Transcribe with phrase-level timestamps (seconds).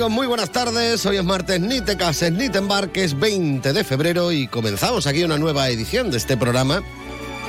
[0.00, 0.16] Amigos?
[0.16, 1.04] Muy buenas tardes.
[1.04, 5.24] Hoy es martes, ni te cases ni te embarques, 20 de febrero y comenzamos aquí
[5.24, 6.82] una nueva edición de este programa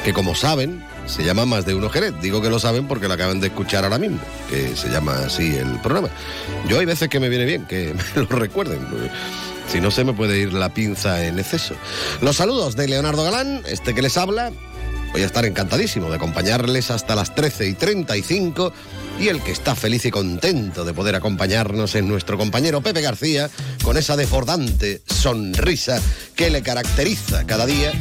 [0.04, 2.14] que como saben se llama Más de Uno Jerez.
[2.22, 4.20] Digo que lo saben porque lo acaban de escuchar ahora mismo,
[4.50, 6.10] que se llama así el programa.
[6.68, 8.80] Yo hay veces que me viene bien que me lo recuerden.
[9.72, 11.76] Si no se me puede ir la pinza en exceso.
[12.22, 14.52] Los saludos de Leonardo Galán, este que les habla.
[15.14, 18.74] Voy a estar encantadísimo de acompañarles hasta las 13 y 35
[19.22, 23.52] y el que está feliz y contento de poder acompañarnos es nuestro compañero Pepe García
[23.84, 26.02] con esa desbordante sonrisa
[26.36, 27.92] que le caracteriza cada día,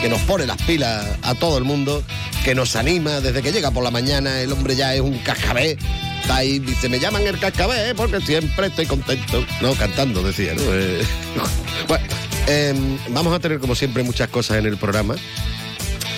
[0.00, 2.04] que nos pone las pilas a todo el mundo,
[2.44, 5.76] que nos anima desde que llega por la mañana, el hombre ya es un cascabé.
[6.22, 9.44] Está ahí, dice, me llaman el cascabé porque siempre estoy contento.
[9.60, 10.62] No, cantando, decía, ¿no?
[10.62, 11.00] Eh,
[11.88, 12.04] bueno,
[12.46, 15.16] em, vamos a tener como siempre muchas cosas en el programa.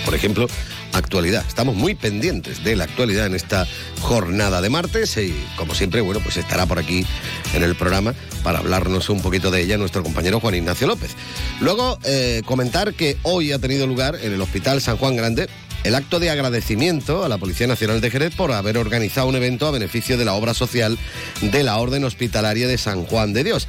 [0.05, 0.49] Por ejemplo,
[0.93, 1.45] actualidad.
[1.47, 3.67] Estamos muy pendientes de la actualidad en esta
[4.01, 7.05] jornada de martes y como siempre, bueno, pues estará por aquí
[7.55, 11.11] en el programa para hablarnos un poquito de ella nuestro compañero Juan Ignacio López.
[11.61, 15.49] Luego, eh, comentar que hoy ha tenido lugar en el Hospital San Juan Grande
[15.85, 19.67] el acto de agradecimiento a la Policía Nacional de Jerez por haber organizado un evento
[19.67, 20.99] a beneficio de la obra social
[21.41, 23.67] de la Orden Hospitalaria de San Juan de Dios.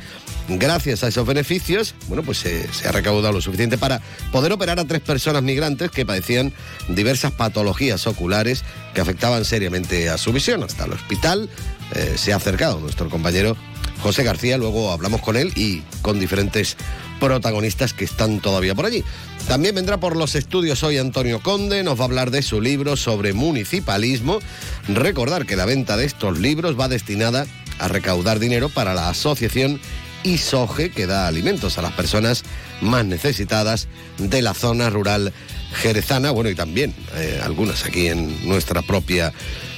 [0.50, 4.86] Gracias a esos beneficios, bueno, pues se, ha recaudado lo suficiente para poder operar a
[4.86, 6.52] tres personas migrantes que padecían
[6.90, 10.64] diversas patologías oculares que afectaban seriamente a su visión.
[10.64, 11.50] Hasta el hospital
[11.96, 13.56] eh, se ha acercado nuestro compañero
[14.02, 16.76] José García, luego hablamos con él y con diferentes
[17.20, 19.04] protagonistas que están todavía por allí.
[19.48, 22.96] También vendrá por los estudios hoy Antonio Conde, nos va a hablar de su libro
[22.96, 24.40] sobre municipalismo.
[24.88, 27.46] Recordar que la venta de estos libros va destinada
[27.80, 29.80] a recaudar dinero para la asociación
[30.24, 32.44] ISOGE, que da alimentos a las personas
[32.80, 33.88] más necesitadas
[34.18, 35.34] de la zona rural
[35.74, 39.34] jerezana, bueno, y también eh, algunas aquí en nuestra propia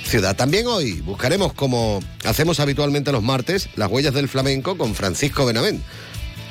[0.06, 0.36] ciudad.
[0.36, 5.82] También hoy buscaremos, como hacemos habitualmente los martes, las huellas del flamenco con Francisco Benavent.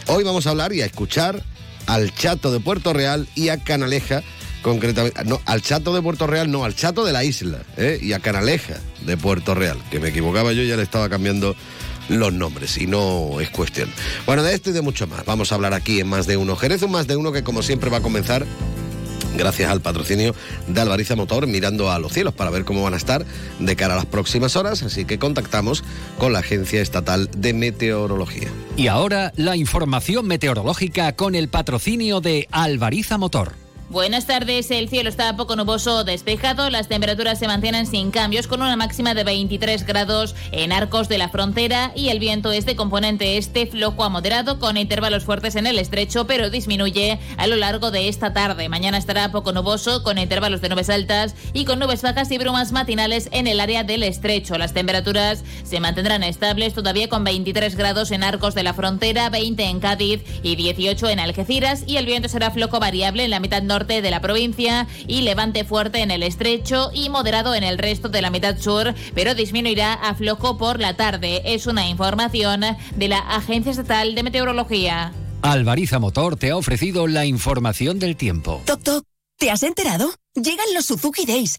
[0.06, 1.44] Hoy vamos a hablar y a escuchar
[1.86, 4.22] al Chato de Puerto Real y a Canaleja,
[4.62, 7.98] concretamente, no, al Chato de Puerto Real, no, al Chato de la isla, ¿eh?
[8.00, 11.56] y a Canaleja de Puerto Real, que me equivocaba yo, ya le estaba cambiando
[12.08, 13.88] los nombres y no es cuestión.
[14.26, 15.24] Bueno, de esto y de mucho más.
[15.24, 16.56] Vamos a hablar aquí en Más de Uno.
[16.56, 18.46] Jerez, un Más de Uno que como siempre va a comenzar
[19.36, 20.34] gracias al patrocinio
[20.66, 23.24] de Alvariza Motor, mirando a los cielos para ver cómo van a estar
[23.58, 25.84] de cara a las próximas horas, así que contactamos
[26.18, 28.48] con la Agencia Estatal de Meteorología.
[28.76, 33.61] Y ahora la información meteorológica con el patrocinio de Alvariza Motor.
[33.92, 38.62] Buenas tardes, el cielo está poco nuboso despejado, las temperaturas se mantienen sin cambios con
[38.62, 42.74] una máxima de 23 grados en arcos de la frontera y el viento es de
[42.74, 47.56] componente este flojo a moderado con intervalos fuertes en el estrecho pero disminuye a lo
[47.56, 48.70] largo de esta tarde.
[48.70, 52.72] Mañana estará poco nuboso con intervalos de nubes altas y con nubes bajas y brumas
[52.72, 54.56] matinales en el área del estrecho.
[54.56, 59.64] Las temperaturas se mantendrán estables todavía con 23 grados en arcos de la frontera, 20
[59.64, 63.60] en Cádiz y 18 en Algeciras y el viento será flojo variable en la mitad
[63.62, 68.08] norte de la provincia y levante fuerte en el estrecho y moderado en el resto
[68.08, 71.42] de la mitad sur, pero disminuirá a flojo por la tarde.
[71.44, 72.62] Es una información
[72.94, 75.12] de la Agencia Estatal de Meteorología.
[75.42, 78.62] Alvariza Motor te ha ofrecido la información del tiempo.
[78.64, 79.04] Toc, toc.
[79.38, 80.14] ¿Te has enterado?
[80.34, 81.58] Llegan los Suzuki Days.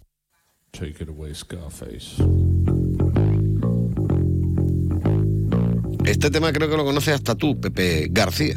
[0.71, 2.15] Take it away, Scarface.
[6.05, 8.55] Este tema creo que lo conoces hasta tú, Pepe García.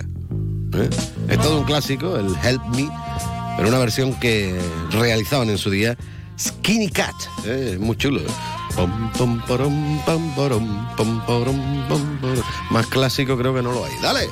[0.75, 0.91] ¿Eh?
[1.29, 2.89] Es todo un clásico, el Help Me,
[3.57, 4.57] pero una versión que
[4.91, 5.97] realizaban en su día
[6.39, 7.15] Skinny Cat.
[7.47, 7.77] ¿eh?
[7.81, 8.21] Muy chulo.
[12.71, 13.93] Más clásico creo que no lo hay.
[14.03, 14.29] Dale.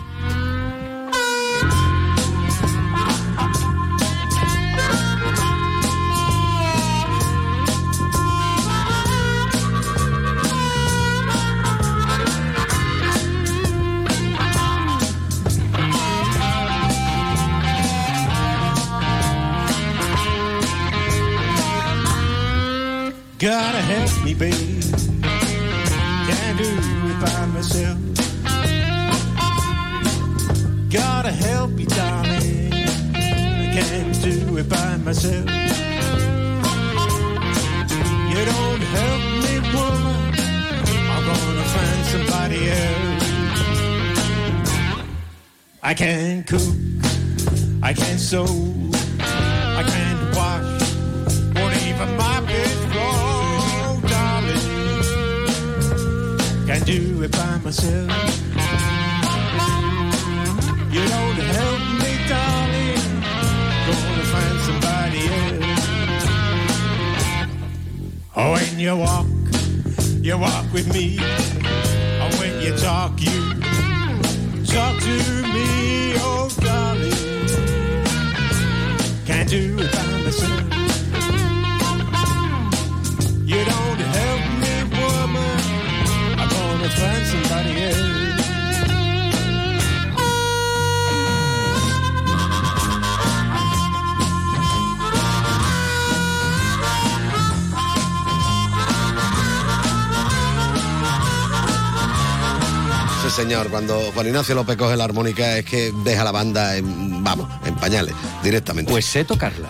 [104.23, 108.15] Juan Ignacio López coge la armónica es que deja la banda en, vamos, en pañales,
[108.45, 108.89] directamente.
[108.93, 109.67] Pues sé tocarla.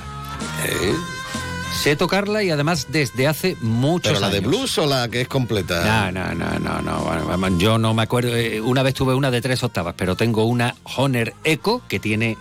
[0.67, 0.93] ¿Eh?
[1.83, 5.29] Sé tocarla y además desde hace muchos ¿Pero la de blues o la que es
[5.29, 6.13] completa?
[6.13, 7.59] No, no, no, no, no.
[7.59, 8.37] Yo no me acuerdo.
[8.37, 12.37] eh, Una vez tuve una de tres octavas, pero tengo una Honor Echo que tiene.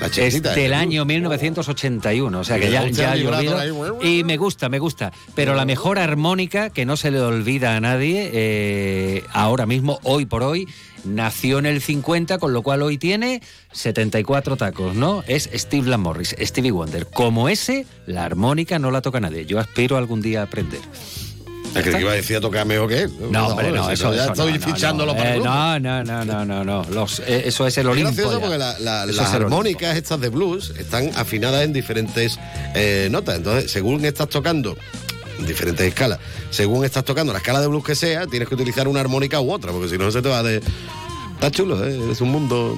[0.00, 0.76] La Es chiquitita, del ¿eh?
[0.76, 4.00] año 1981, o sea que ya, ya ha llovido.
[4.04, 5.10] Y me gusta, me gusta.
[5.34, 10.24] Pero la mejor armónica, que no se le olvida a nadie, eh, ahora mismo, hoy
[10.24, 10.68] por hoy,
[11.08, 15.24] nació en el 50, con lo cual hoy tiene 74 tacos, ¿no?
[15.26, 17.06] Es Steve Lam Morris, Stevie Wonder.
[17.06, 19.46] Como ese, la armónica no la toca nadie.
[19.46, 20.80] Yo aspiro algún día a aprender.
[21.74, 23.12] Es que iba a decir a tocar mejor que él.
[23.30, 26.84] No, hombre, no, eso, ya estoy fichándolo para eh, no, no, no, no, no, no.
[26.90, 28.10] Los, eh, eso es el Es Olimpo.
[28.10, 28.40] gracioso ya.
[28.40, 32.38] porque las es armónicas estas de blues están afinadas en diferentes
[32.74, 33.36] eh, notas.
[33.36, 34.76] Entonces, según estás tocando
[35.38, 36.18] en diferentes escalas,
[36.50, 39.52] según estás tocando la escala de blues que sea, tienes que utilizar una armónica u
[39.52, 40.60] otra, porque si no se te va de...
[41.38, 42.10] Está chulo, ¿eh?
[42.10, 42.76] es un mundo...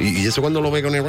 [0.00, 1.04] Y, y eso cuando lo ve con el...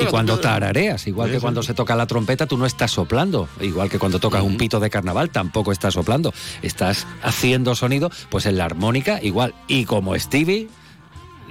[0.00, 1.42] Y cuando tarareas, igual Sí, que sí.
[1.42, 3.46] cuando se toca la trompeta, tú no estás soplando.
[3.60, 6.32] Igual que cuando tocas un pito de carnaval, tampoco estás soplando.
[6.62, 9.54] Estás haciendo sonido, pues en la armónica, igual.
[9.68, 10.68] Y como Stevie,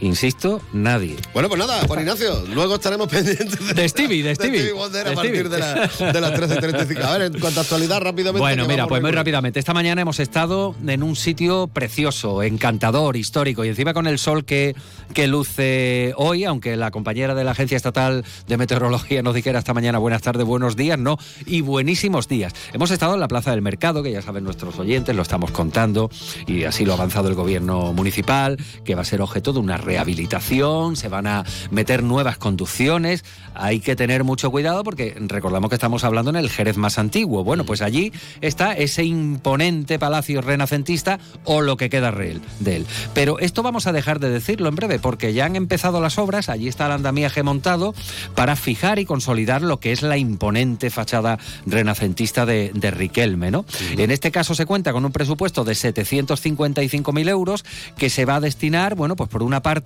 [0.01, 1.15] insisto, nadie.
[1.33, 4.71] Bueno, pues nada, Juan Ignacio, luego estaremos pendientes De Stevie, de Stevie.
[4.73, 5.49] Wonder De a partir Stevie.
[5.49, 7.03] de, la- de las 13.35.
[7.03, 8.39] A ver, en cuanto a actualidad, rápidamente.
[8.39, 9.59] Bueno, mira, pues muy rápidamente.
[9.59, 14.45] Esta mañana hemos estado en un sitio precioso, encantador, histórico, y encima con el sol
[14.45, 14.75] que,
[15.13, 19.73] que luce hoy, aunque la compañera de la Agencia Estatal de Meteorología nos dijera esta
[19.73, 22.53] mañana buenas tardes, buenos días, no, y buenísimos días.
[22.73, 26.09] Hemos estado en la Plaza del Mercado, que ya saben nuestros oyentes, lo estamos contando,
[26.47, 29.77] y así lo ha avanzado el gobierno municipal, que va a ser objeto de una
[29.89, 35.75] rehabilitación, se van a meter nuevas conducciones, hay que tener mucho cuidado porque recordamos que
[35.75, 37.43] estamos hablando en el Jerez más antiguo.
[37.43, 42.85] Bueno, pues allí está ese imponente palacio renacentista o lo que queda de él.
[43.15, 46.49] Pero esto vamos a dejar de decirlo en breve porque ya han empezado las obras,
[46.49, 47.95] allí está el andamiaje montado
[48.35, 53.65] para fijar y consolidar lo que es la imponente fachada renacentista de, de Riquelme, ¿no?
[53.97, 57.65] En este caso se cuenta con un presupuesto de 755.000 euros
[57.97, 59.78] que se va a destinar, bueno, pues por una parte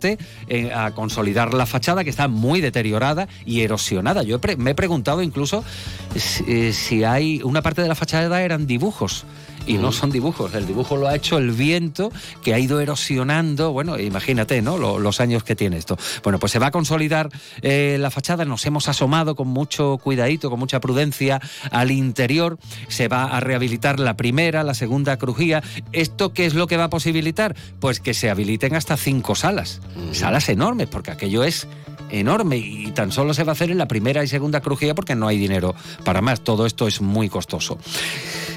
[0.47, 4.23] eh, a consolidar la fachada que está muy deteriorada y erosionada.
[4.23, 5.63] Yo me he preguntado incluso
[6.15, 9.25] si, eh, si hay una parte de la fachada eran dibujos.
[9.65, 12.11] Y no son dibujos, el dibujo lo ha hecho el viento
[12.43, 14.77] que ha ido erosionando, bueno, imagínate, ¿no?
[14.77, 15.97] Lo- los años que tiene esto.
[16.21, 17.29] Bueno, pues se va a consolidar
[17.61, 21.39] eh, la fachada, nos hemos asomado con mucho cuidadito, con mucha prudencia
[21.71, 22.57] al interior,
[22.89, 25.63] se va a rehabilitar la primera, la segunda crujía.
[25.93, 27.55] ¿Esto qué es lo que va a posibilitar?
[27.79, 29.79] Pues que se habiliten hasta cinco salas,
[30.11, 31.67] salas enormes, porque aquello es
[32.13, 35.15] enorme y tan solo se va a hacer en la primera y segunda crujía porque
[35.15, 36.41] no hay dinero para más.
[36.41, 37.77] Todo esto es muy costoso.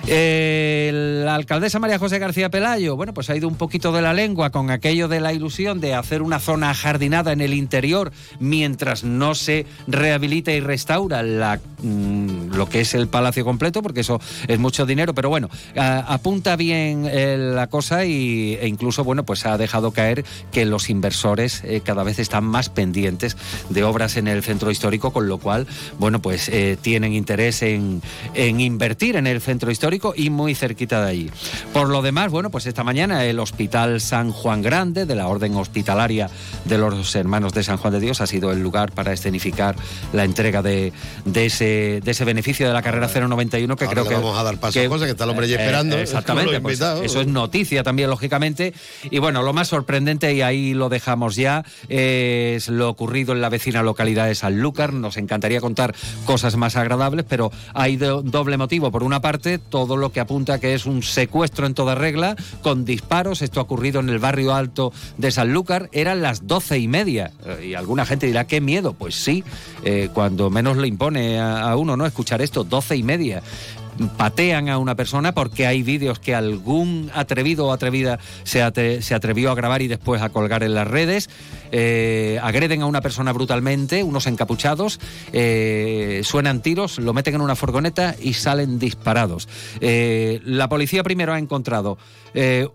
[0.06, 0.90] Eh,
[1.24, 4.50] la alcaldesa María José García Pelayo, bueno, pues ha ido un poquito de la lengua
[4.50, 9.34] con aquello de la ilusión de hacer una zona jardinada en el interior mientras no
[9.34, 14.58] se rehabilita y restaura la, mm, lo que es el palacio completo, porque eso es
[14.58, 19.58] mucho dinero, pero bueno, apunta bien eh, la cosa y, e incluso, bueno, pues ha
[19.58, 23.36] dejado caer que los inversores eh, cada vez están más pendientes
[23.68, 25.66] de obras en el centro histórico, con lo cual,
[25.98, 28.02] bueno, pues eh, tienen interés en,
[28.34, 31.30] en invertir en el centro histórico y muy cerquita de allí.
[31.72, 35.54] Por lo demás, bueno, pues esta mañana el Hospital San Juan Grande de la Orden
[35.56, 36.30] Hospitalaria
[36.64, 39.76] de los Hermanos de San Juan de Dios ha sido el lugar para escenificar
[40.12, 40.92] la entrega de,
[41.24, 44.42] de ese, de ese beneficio de la carrera 091 que Ahora creo que vamos a
[44.42, 47.26] dar paso a José, que está el hombre ya eh, esperando, exactamente, pues, eso es
[47.26, 48.74] noticia también lógicamente.
[49.10, 53.48] Y bueno, lo más sorprendente y ahí lo dejamos ya es lo ocurrido en la
[53.48, 54.92] vecina localidad de Sanlúcar.
[54.92, 58.90] Nos encantaría contar cosas más agradables, pero hay do- doble motivo.
[58.90, 62.84] Por una parte, todo lo que apunta que es un secuestro en toda regla, con
[62.84, 63.42] disparos.
[63.42, 65.88] Esto ha ocurrido en el barrio alto de Sanlúcar.
[65.92, 67.32] Eran las doce y media.
[67.44, 68.92] Eh, Y alguna gente dirá, qué miedo.
[68.94, 69.44] Pues sí,
[69.84, 72.06] eh, cuando menos le impone a, uno, ¿no?
[72.06, 73.42] Escuchar esto, doce y media
[74.18, 78.60] patean a una persona porque hay vídeos que algún atrevido o atrevida se,
[79.02, 81.30] se atrevió a grabar y después a colgar en las redes.
[81.72, 85.00] Eh, agreden a una persona brutalmente, unos encapuchados,
[85.32, 89.48] eh, suenan tiros, lo meten en una furgoneta y salen disparados.
[89.80, 91.98] Eh, la policía primero ha encontrado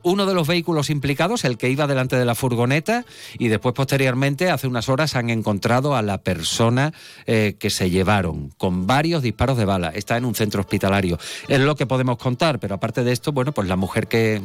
[0.01, 3.05] uno de los vehículos implicados, el que iba delante de la furgoneta,
[3.37, 6.93] y después posteriormente, hace unas horas, han encontrado a la persona
[7.27, 9.89] que se llevaron con varios disparos de bala.
[9.89, 11.19] Está en un centro hospitalario.
[11.47, 14.41] Es lo que podemos contar, pero aparte de esto, bueno, pues la mujer que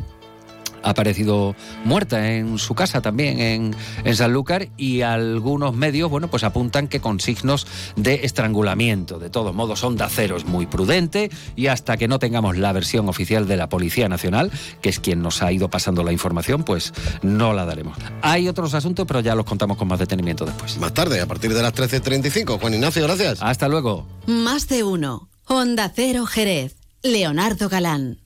[0.86, 6.44] ha aparecido muerta en su casa también en, en Sanlúcar y algunos medios, bueno, pues
[6.44, 7.66] apuntan que con signos
[7.96, 9.18] de estrangulamiento.
[9.18, 13.08] De todos modos, Onda Cero es muy prudente y hasta que no tengamos la versión
[13.08, 16.92] oficial de la Policía Nacional, que es quien nos ha ido pasando la información, pues
[17.20, 17.98] no la daremos.
[18.22, 20.78] Hay otros asuntos, pero ya los contamos con más detenimiento después.
[20.78, 22.60] Más tarde, a partir de las 13.35.
[22.60, 23.42] Juan Ignacio, gracias.
[23.42, 24.06] Hasta luego.
[24.26, 25.28] Más de uno.
[25.46, 26.76] Onda Cero Jerez.
[27.02, 28.25] Leonardo Galán.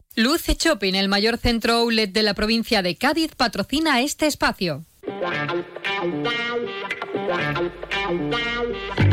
[0.15, 4.83] Luce Shopping, el mayor centro outlet de la provincia de Cádiz, patrocina este espacio.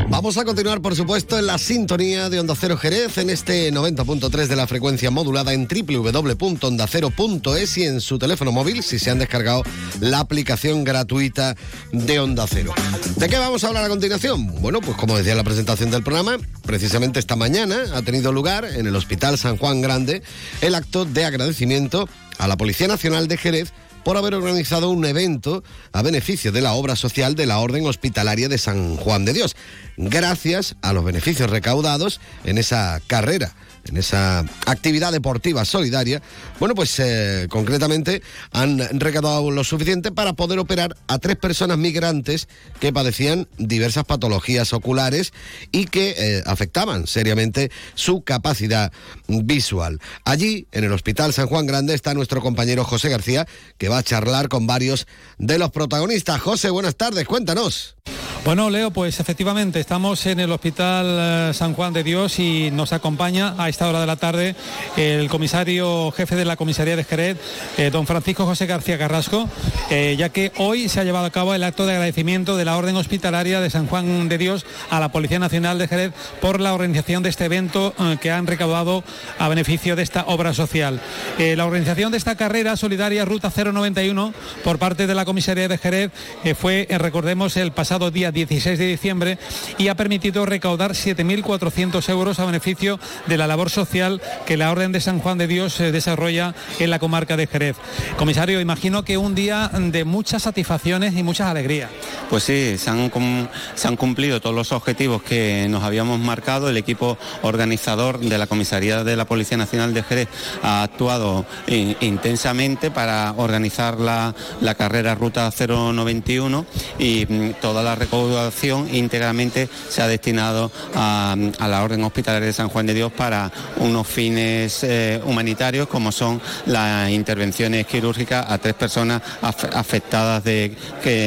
[0.09, 4.47] Vamos a continuar, por supuesto, en la sintonía de Onda Cero Jerez, en este 90.3
[4.47, 9.63] de la frecuencia modulada en www.ondacero.es y en su teléfono móvil, si se han descargado
[10.01, 11.55] la aplicación gratuita
[11.93, 12.73] de Onda Cero.
[13.17, 14.61] ¿De qué vamos a hablar a continuación?
[14.61, 18.65] Bueno, pues como decía en la presentación del programa, precisamente esta mañana ha tenido lugar
[18.65, 20.23] en el Hospital San Juan Grande
[20.61, 23.73] el acto de agradecimiento a la Policía Nacional de Jerez
[24.09, 25.63] por haber organizado un evento
[25.93, 29.55] a beneficio de la obra social de la Orden Hospitalaria de San Juan de Dios,
[29.99, 33.53] gracias a los beneficios recaudados en esa carrera
[33.89, 36.23] en esa actividad deportiva solidaria,
[36.59, 42.49] bueno, pues eh, concretamente han recaudado lo suficiente para poder operar a tres personas migrantes
[42.81, 45.33] que padecían diversas patologías oculares
[45.73, 48.93] y que eh, afectaban seriamente su capacidad
[49.27, 50.01] visual.
[50.25, 53.47] Allí, en el Hospital San Juan Grande, está nuestro compañero José García,
[53.79, 55.07] que va a charlar con varios
[55.39, 56.41] de los protagonistas.
[56.41, 57.97] José, buenas tardes, cuéntanos.
[58.45, 61.07] Bueno, Leo, pues efectivamente estamos en el Hospital
[61.51, 64.57] eh, San Juan de Dios y nos acompaña a esta hora de la tarde
[64.97, 67.39] el comisario jefe de la comisaría de Jerez,
[67.77, 69.49] eh, don Francisco José García Carrasco,
[69.89, 72.77] eh, ya que hoy se ha llevado a cabo el acto de agradecimiento de la
[72.77, 76.75] Orden Hospitalaria de San Juan de Dios a la Policía Nacional de Jerez por la
[76.75, 79.05] organización de este evento eh, que han recaudado
[79.39, 81.01] a beneficio de esta obra social.
[81.39, 86.11] La organización de esta carrera solidaria Ruta 091 por parte de la comisaría de Jerez
[86.59, 89.39] fue, recordemos, el pasado día 16 de diciembre
[89.77, 94.93] y ha permitido recaudar 7.400 euros a beneficio de la labor social que la Orden
[94.93, 97.77] de San Juan de Dios eh, desarrolla en la comarca de Jerez.
[98.17, 101.91] Comisario, imagino que un día de muchas satisfacciones y muchas alegrías.
[102.31, 106.69] Pues sí, se han, cum- se han cumplido todos los objetivos que nos habíamos marcado.
[106.69, 110.29] El equipo organizador de la Comisaría de la Policía Nacional de Jerez
[110.63, 114.35] ha actuado in- intensamente para organizar la,
[114.77, 116.67] carrera Ruta 091
[116.99, 122.69] y mm, toda la recaudación íntegramente se ha destinado a la Orden Hospitalaria de San
[122.69, 128.75] Juan de Dios para unos fines eh, humanitarios como son las intervenciones quirúrgicas a tres
[128.75, 130.73] personas af- afectadas de,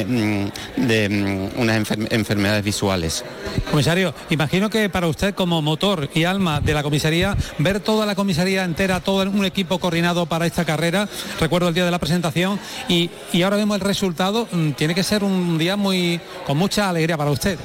[0.07, 3.23] mm, mm, unas enfer- enfermedades visuales.
[3.69, 8.15] Comisario, imagino que para usted como motor y alma de la comisaría, ver toda la
[8.15, 11.07] comisaría entera, todo un equipo coordinado para esta carrera,
[11.39, 15.03] recuerdo el día de la presentación y, y ahora vemos el resultado, mm, tiene que
[15.03, 17.57] ser un día muy con mucha alegría para usted.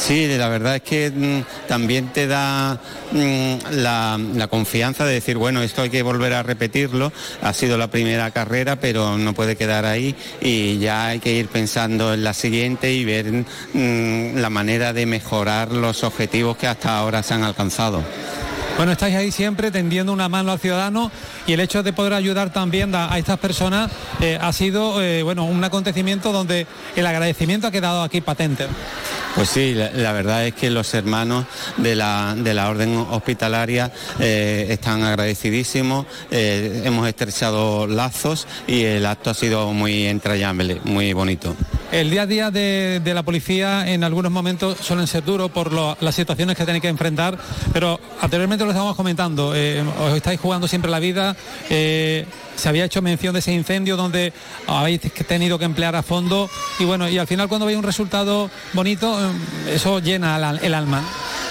[0.00, 2.80] Sí, la verdad es que mm, también te da
[3.12, 7.90] mm, la, confianza de decir, bueno, esto hay que volver a repetirlo, ha sido la
[7.90, 12.32] primera carrera, pero no puede quedar ahí y ya hay que ir pensando en la
[12.32, 17.44] siguiente y ver mm, la manera de mejorar los objetivos que hasta ahora se han
[17.44, 18.02] alcanzado.
[18.80, 21.12] Bueno, estáis ahí siempre tendiendo una mano al ciudadano
[21.46, 23.90] y el hecho de poder ayudar también a, a estas personas
[24.22, 28.68] eh, ha sido eh, bueno, un acontecimiento donde el agradecimiento ha quedado aquí patente.
[29.34, 31.44] Pues sí, la, la verdad es que los hermanos
[31.76, 39.28] de la, de la orden hospitalaria eh, están agradecidísimos, hemos estrechado lazos y el acto
[39.28, 41.54] ha sido muy entrañable, muy bonito.
[41.92, 45.70] El día a día de, de la policía en algunos momentos suelen ser duros por
[45.72, 47.36] lo- las situaciones que tenéis que enfrentar,
[47.74, 51.36] pero anteriormente lo estábamos comentando, eh, os estáis jugando siempre la vida,
[51.68, 54.32] eh, se había hecho mención de ese incendio donde
[54.66, 56.48] habéis tenido que emplear a fondo
[56.78, 61.02] y bueno, y al final cuando veis un resultado bonito, eh, eso llena el alma.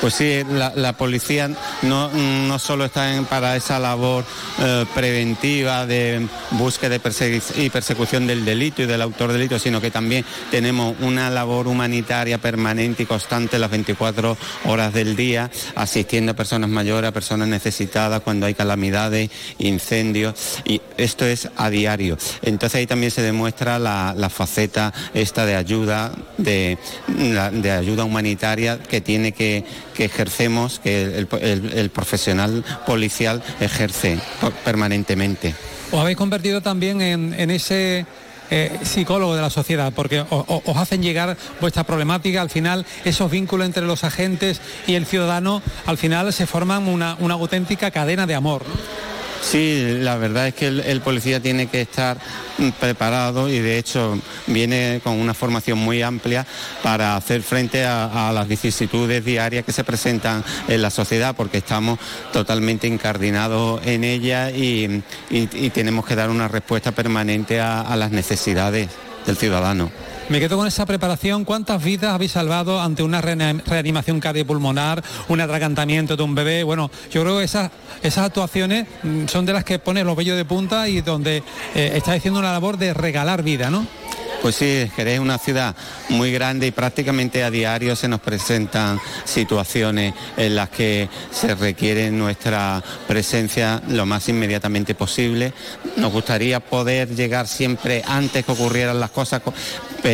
[0.02, 1.50] Pues sí, la, policía
[1.82, 4.24] no, no solo está en- para esa labor
[4.60, 9.82] eh, preventiva de búsqueda persegui- y persecución del delito y del autor del delito, sino
[9.82, 16.32] que también tenemos una labor humanitaria permanente y constante las 24 horas del día, asistiendo
[16.32, 22.18] a personas mayores, a personas necesitadas cuando hay calamidades, incendios, y esto es a diario.
[22.42, 26.78] Entonces ahí también se demuestra la, faceta esta de ayuda, de,
[27.08, 29.66] de ayuda humanitaria que tiene que,
[29.96, 34.20] que ejercemos, que el, profesional policial ejerce
[34.64, 35.56] permanentemente.
[35.92, 38.06] Os habéis convertido también en ese
[38.52, 43.66] eh, psicólogo de la sociedad, porque os hacen llegar vuestra problemática, al final esos vínculos
[43.66, 48.36] entre los agentes y el ciudadano, al final se forman una, una auténtica cadena de
[48.36, 48.64] amor.
[49.42, 52.18] Sí, la verdad es que el, policía tiene que estar
[52.80, 56.46] preparado y de hecho viene con una formación muy amplia
[56.84, 62.00] para hacer frente a, las vicisitudes diarias que se presentan en la sociedad porque estamos
[62.34, 65.04] totalmente incardinados en ella y,
[65.74, 68.90] tenemos que dar una respuesta permanente a las necesidades
[69.26, 69.90] del ciudadano.
[70.30, 71.44] Me quedo con esa preparación.
[71.44, 76.62] ¿Cuántas vidas habéis salvado ante una reanimación cardiopulmonar, un atragantamiento de un bebé?
[76.64, 77.72] Bueno, yo creo que esas,
[78.18, 81.38] actuaciones mm, son de las que pone los vellos de punta y donde
[81.74, 83.88] eh, estáis haciendo una labor de regalar vida, ¿no?
[84.44, 85.76] Pues sí, Jerez es una ciudad
[86.08, 92.10] muy grande y prácticamente a diario se nos presentan situaciones en las que se requiere
[92.10, 95.52] nuestra presencia lo más inmediatamente posible.
[95.98, 99.54] Nos gustaría poder llegar siempre antes que ocurrieran las cosas, co-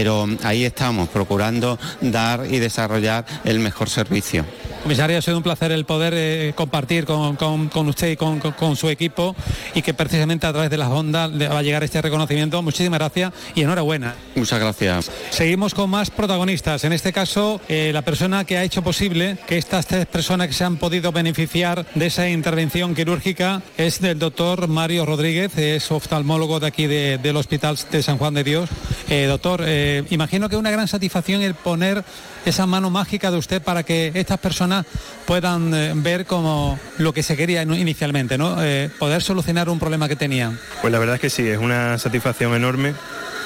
[0.05, 4.45] pero ahí estamos, procurando dar y desarrollar el mejor servicio.
[4.83, 8.75] Comisario, ha sido un placer el poder eh, compartir con, con- con usted y con,
[8.75, 9.35] su equipo
[9.73, 12.61] y que precisamente a través de las ondas le va a llegar este reconocimiento.
[12.61, 14.13] Muchísimas gracias y enhorabuena.
[14.35, 15.09] Muchas gracias.
[15.31, 16.83] Seguimos con más protagonistas.
[16.83, 20.53] En este caso, eh, la persona que ha hecho posible que estas tres personas que
[20.53, 26.59] se han podido beneficiar de esa intervención quirúrgica es del doctor Mario Rodríguez, es oftalmólogo
[26.59, 28.69] de aquí de- del Hospital de San Juan de Dios.
[29.09, 29.63] Eh, doctor,
[30.10, 32.03] imagino que es una gran satisfacción el poner
[32.45, 34.86] esa mano mágica de usted para que estas personas
[35.25, 38.62] puedan eh, ver como lo que se quería in- inicialmente, ¿no?
[38.63, 40.60] Eh, poder solucionar un problema que tenían.
[40.81, 42.93] Pues la verdad es que sí, es una satisfacción enorme.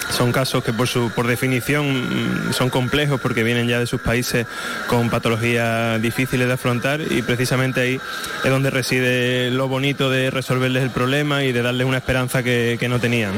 [0.09, 4.01] Son casos que por, su, por definición mm, son complejos porque vienen ya de sus
[4.01, 4.47] países
[4.87, 8.01] con patologías difíciles de afrontar y precisamente ahí
[8.43, 12.77] es donde reside lo bonito de resolverles el problema y de darles una esperanza que,
[12.79, 13.33] que no tenían.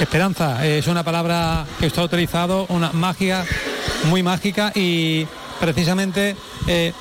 [0.00, 3.44] Esperanza eh, es una palabra que usted ha utilizado, una magia,
[4.04, 5.26] muy mágica y
[5.58, 6.92] precisamente eh,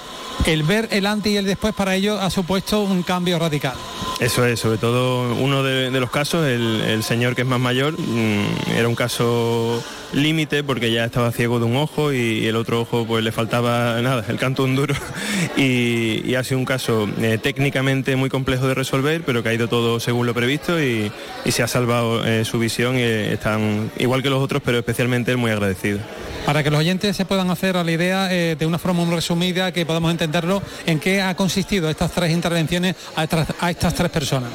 [0.45, 3.75] el ver el antes y el después para ello ha supuesto un cambio radical.
[4.19, 8.71] Eso es, sobre todo uno de, los casos, el, señor que es más mayor, mm,
[8.77, 13.05] era un caso límite porque ya estaba ciego de un ojo y, el otro ojo
[13.05, 14.95] pues le faltaba nada, el canto un duro
[15.57, 19.67] y, ha sido un caso eh, técnicamente muy complejo de resolver, pero que ha ido
[19.67, 21.11] todo según lo previsto y,
[21.45, 25.35] se ha salvado eh, su visión y eh, están igual que los otros, pero especialmente
[25.35, 25.99] muy agradecido.
[26.45, 29.15] Para que los oyentes se puedan hacer a la idea eh, de una forma muy
[29.15, 33.23] resumida, que podamos entenderlo, en qué ha consistido estas tres intervenciones a
[33.69, 34.51] estas, tres personas.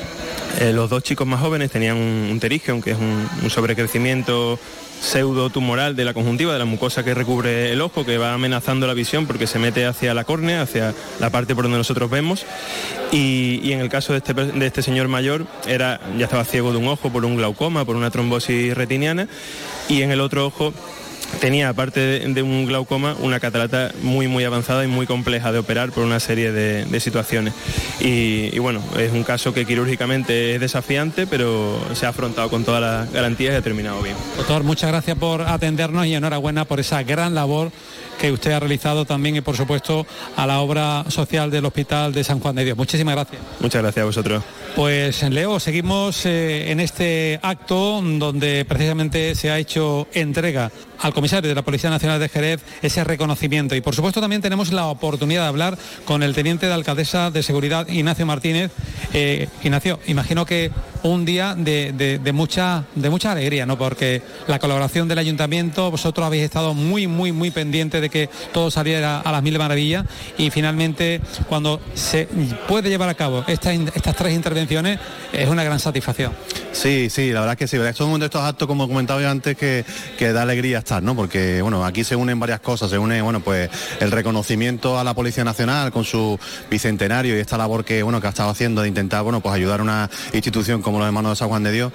[0.60, 4.58] Eh, los dos chicos más jóvenes tenían un, un terigium, que es un, un sobrecrecimiento
[5.00, 8.94] pseudotumoral de la conjuntiva, de la mucosa que recubre el ojo, que va amenazando la
[8.94, 12.44] visión porque se mete hacia la córnea, hacia la parte por donde nosotros vemos.
[13.10, 16.78] Y, en el caso de este, de este señor mayor, era, ya estaba ciego de
[16.78, 19.26] un ojo por un glaucoma, por una trombosis retiniana,
[19.88, 20.72] y en el otro ojo
[21.40, 25.92] tenía, aparte de, un glaucoma, una catarata muy, muy avanzada y muy compleja de operar
[25.92, 27.54] por una serie de, situaciones.
[28.00, 32.80] Y bueno, es un caso que quirúrgicamente es desafiante, pero se ha afrontado con todas
[32.80, 34.16] las garantías y ha terminado bien.
[34.36, 37.72] Doctor, muchas gracias por atendernos y enhorabuena por esa gran labor
[38.20, 40.06] que usted ha realizado también y por supuesto
[40.36, 42.76] a la obra social del Hospital de San Juan de Dios.
[42.76, 43.40] Muchísimas gracias.
[43.60, 44.42] Muchas gracias a vosotros.
[44.76, 51.48] Pues Leo, seguimos eh, en este acto donde precisamente se ha hecho entrega al comisario
[51.48, 53.74] de la Policía Nacional de Jerez ese reconocimiento.
[53.74, 57.42] Y por supuesto también tenemos la oportunidad de hablar con el teniente de alcaldesa de
[57.42, 58.70] seguridad, Ignacio Martínez.
[59.14, 60.70] Eh, Ignacio, imagino que
[61.02, 63.78] un día de, mucha, de mucha alegría, ¿no?
[63.78, 68.70] Porque la colaboración del ayuntamiento, vosotros habéis estado muy, muy, muy pendientes de que todo
[68.70, 70.04] saliera a las mil maravillas
[70.36, 72.28] y finalmente cuando se
[72.68, 74.98] puede llevar a cabo estas, estas tres intervenciones
[75.32, 76.32] es una gran satisfacción.
[76.72, 77.76] Sí, sí, la verdad es que sí.
[77.94, 79.84] Son uno de estos actos, como comentaba yo antes, que,
[80.18, 81.14] que da alegría ¿no?
[81.14, 83.70] Porque, bueno, aquí se unen varias cosas, se une, bueno, pues
[84.00, 86.38] el reconocimiento a la Policía Nacional con su
[86.70, 89.80] bicentenario y esta labor que, bueno, que ha estado haciendo de intentar, bueno, pues ayudar
[89.80, 91.92] a una institución como los hermanos de San Juan de Dios.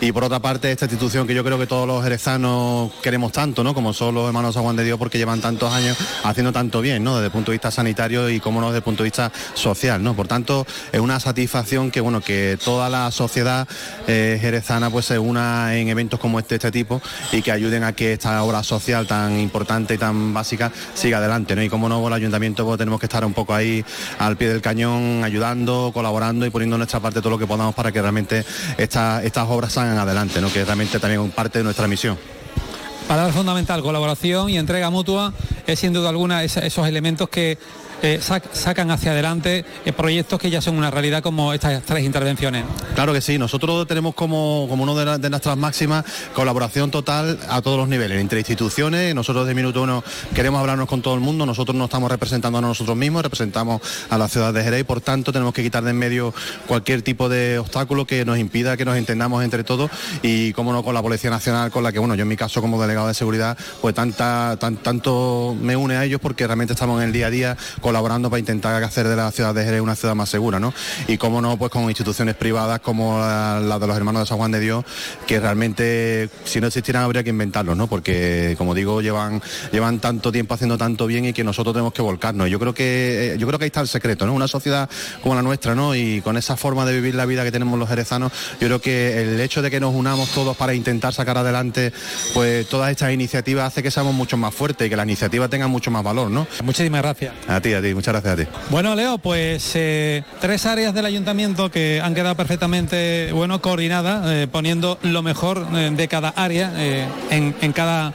[0.00, 3.64] Y por otra parte, esta institución que yo creo que todos los jerezanos queremos tanto,
[3.64, 3.74] ¿no?
[3.74, 6.80] Como son los hermanos de San Juan de Dios porque llevan tantos años haciendo tanto
[6.80, 7.16] bien, ¿no?
[7.16, 10.00] Desde el punto de vista sanitario y, como no, desde el punto de vista social,
[10.00, 10.14] ¿no?
[10.14, 13.66] Por tanto, es una satisfacción que, bueno, que toda la sociedad
[14.06, 17.92] eh, jerezana pues se una en eventos como este, este tipo y que ayuden a
[17.92, 21.56] que esta obra social tan importante y tan básica siga adelante.
[21.56, 21.62] ¿no?
[21.64, 23.84] Y como no, el ayuntamiento pues, tenemos que estar un poco ahí
[24.20, 27.90] al pie del cañón, ayudando, colaborando y poniendo nuestra parte todo lo que podamos para
[27.90, 28.44] que realmente
[28.76, 30.52] estas obras salgan adelante, ¿no?
[30.52, 32.37] que realmente también parte de nuestra misión.
[33.08, 35.32] Palabra fundamental, colaboración y entrega mutua
[35.66, 37.56] es sin duda alguna esos elementos que
[38.02, 42.64] eh, sacan hacia adelante eh, proyectos que ya son una realidad como estas tres intervenciones.
[42.94, 47.78] Claro que sí, nosotros tenemos como, como una de, nuestras máximas colaboración total a todos
[47.78, 51.76] los niveles, entre instituciones, nosotros de Minuto Uno queremos hablarnos con todo el mundo, nosotros
[51.76, 55.32] no estamos representando a nosotros mismos, representamos a la ciudad de Jerez y por tanto
[55.32, 56.34] tenemos que quitar de en medio
[56.66, 59.90] cualquier tipo de obstáculo que nos impida que nos entendamos entre todos
[60.22, 62.60] y como no con la Policía Nacional con la que bueno yo en mi caso
[62.60, 67.00] como delegado de seguridad pues tanta tan, tanto me une a ellos porque realmente estamos
[67.00, 67.56] en el día a día
[67.88, 70.74] colaborando para intentar hacer de la ciudad de Jerez una ciudad más segura, ¿no?
[71.06, 74.50] Y cómo no, pues con instituciones privadas como la, de los hermanos de San Juan
[74.50, 74.84] de Dios,
[75.26, 77.86] que realmente si no existieran habría que inventarlos, ¿no?
[77.86, 79.40] Porque como digo, llevan,
[79.72, 82.50] llevan tanto tiempo haciendo tanto bien y que nosotros tenemos que volcarnos.
[82.50, 84.34] Yo creo que yo creo que ahí está el secreto, ¿no?
[84.34, 84.90] Una sociedad
[85.22, 85.94] como la nuestra, ¿no?
[85.94, 89.22] Y con esa forma de vivir la vida que tenemos los jerezanos, yo creo que
[89.22, 91.94] el hecho de que nos unamos todos para intentar sacar adelante
[92.34, 95.68] pues todas estas iniciativas hace que seamos mucho más fuertes y que la iniciativa tenga
[95.68, 96.46] mucho más valor, ¿no?
[96.62, 97.32] Muchísimas gracias.
[97.78, 98.50] A ti, muchas gracias a ti.
[98.70, 104.48] Bueno, Leo, pues eh, tres áreas del ayuntamiento que han quedado perfectamente bueno coordinadas, eh,
[104.50, 106.72] poniendo lo mejor eh, de cada área
[107.30, 108.14] en, en, cada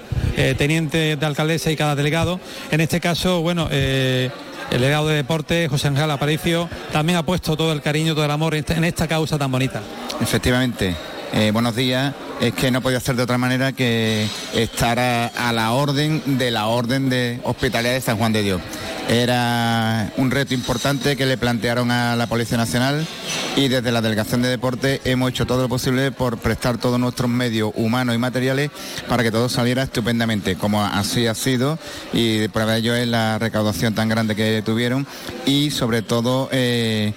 [0.57, 2.41] teniente de alcaldesa y cada delegado.
[2.71, 4.31] En este caso, bueno, el
[4.69, 8.55] delegado de deporte, José Ángel Aparicio, también ha puesto todo el cariño, todo el amor
[8.55, 9.81] en esta, causa tan bonita.
[10.19, 11.12] Efectivamente.
[11.51, 12.13] Buenos días.
[12.39, 16.67] Es que no podía hacer de otra manera que estar a, la orden de la
[16.67, 18.61] orden de hospitalidad de San Juan de Dios.
[19.09, 23.05] Era un reto importante que le plantearon a la Policía Nacional
[23.55, 27.29] y desde la Delegación de Deporte hemos hecho todo lo posible por prestar todos nuestros
[27.29, 28.69] medios humanos y materiales
[29.07, 31.77] para que todo saliera estupendamente, como así ha sido
[32.13, 35.05] y de ello es la recaudación tan grande que tuvieron
[35.45, 37.13] y sobre todo eh,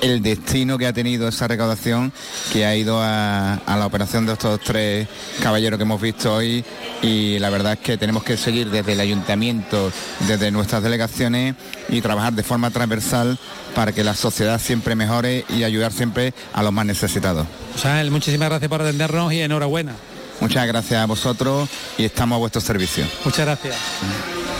[0.00, 2.12] el destino que ha tenido esa recaudación
[2.52, 5.08] que ha ido a, la operación de estos tres
[5.42, 6.64] caballeros que hemos visto hoy
[7.02, 9.92] y la verdad es que tenemos que seguir desde el ayuntamiento,
[10.26, 11.54] desde nuestras delegaciones
[11.88, 13.38] y trabajar de forma transversal
[13.74, 17.46] para que la sociedad siempre mejore y ayudar siempre a los más necesitados.
[17.76, 19.92] Sael, muchísimas gracias por atendernos y enhorabuena.
[20.40, 23.04] Muchas gracias a vosotros y estamos a vuestro servicio.
[23.24, 23.76] Muchas gracias.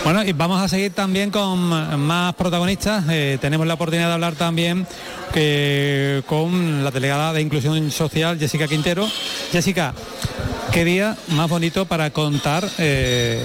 [0.03, 3.03] Bueno, y vamos a seguir también con más protagonistas.
[3.09, 4.87] Eh, tenemos la oportunidad de hablar también
[5.33, 9.07] que, con la delegada de Inclusión Social, Jessica Quintero.
[9.51, 9.93] Jessica,
[10.71, 13.43] qué día más bonito para contar eh,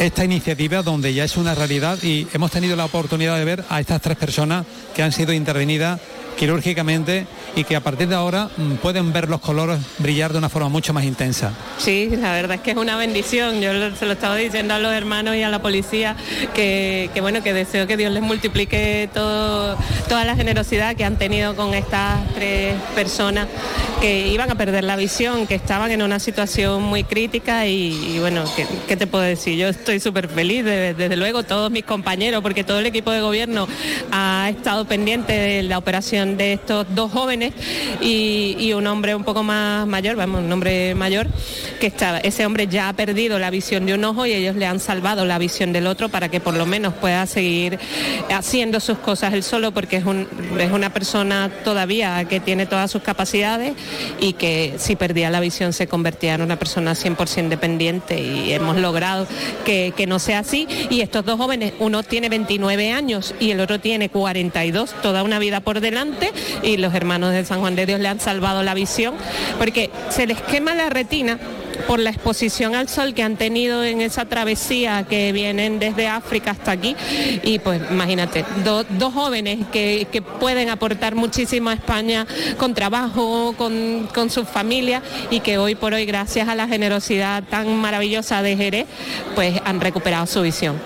[0.00, 3.80] esta iniciativa donde ya es una realidad y hemos tenido la oportunidad de ver a
[3.80, 4.64] estas tres personas
[4.94, 6.00] que han sido intervenidas
[6.38, 7.26] quirúrgicamente
[7.58, 10.68] y que a partir de ahora mm, pueden ver los colores brillar de una forma
[10.68, 11.52] mucho más intensa.
[11.78, 13.60] Sí, la verdad es que es una bendición.
[13.60, 16.14] Yo se lo estaba diciendo a los hermanos y a la policía
[16.54, 19.76] que, bueno, que deseo que Dios les multiplique todo,
[20.08, 23.48] toda la generosidad que han tenido con estas tres personas
[24.00, 28.44] que iban a perder la visión, que estaban en una situación muy crítica y, bueno,
[28.86, 29.58] ¿qué, te puedo decir?
[29.58, 33.66] Yo estoy súper feliz, desde luego todos mis compañeros, porque todo el equipo de gobierno
[34.12, 37.47] ha estado pendiente de la operación de estos dos jóvenes
[38.00, 41.26] y, un hombre un poco más mayor, vamos, un hombre mayor,
[41.80, 44.66] que está, ese hombre ya ha perdido la visión de un ojo y ellos le
[44.66, 47.78] han salvado la visión del otro para que por lo menos pueda seguir
[48.30, 52.90] haciendo sus cosas él solo porque es, un, es una persona todavía que tiene todas
[52.90, 53.74] sus capacidades
[54.20, 58.76] y que si perdía la visión se convertía en una persona 100% independiente y hemos
[58.76, 59.26] logrado
[59.64, 60.66] que, que no sea así.
[60.90, 65.38] Y estos dos jóvenes, uno tiene 29 años y el otro tiene 42, toda una
[65.38, 66.32] vida por delante
[66.62, 69.14] y los hermanos de San Juan de Dios le han salvado la visión
[69.58, 71.38] porque se les quema la retina
[71.86, 76.50] por la exposición al sol que han tenido en esa travesía que vienen desde África
[76.50, 76.96] hasta aquí.
[77.44, 82.26] Y pues imagínate, do- dos jóvenes que, que pueden aportar muchísimo a España
[82.58, 87.44] con trabajo, con, con sus familias y que hoy por hoy, gracias a la generosidad
[87.44, 88.86] tan maravillosa de Jerez,
[89.36, 90.76] pues han recuperado su visión.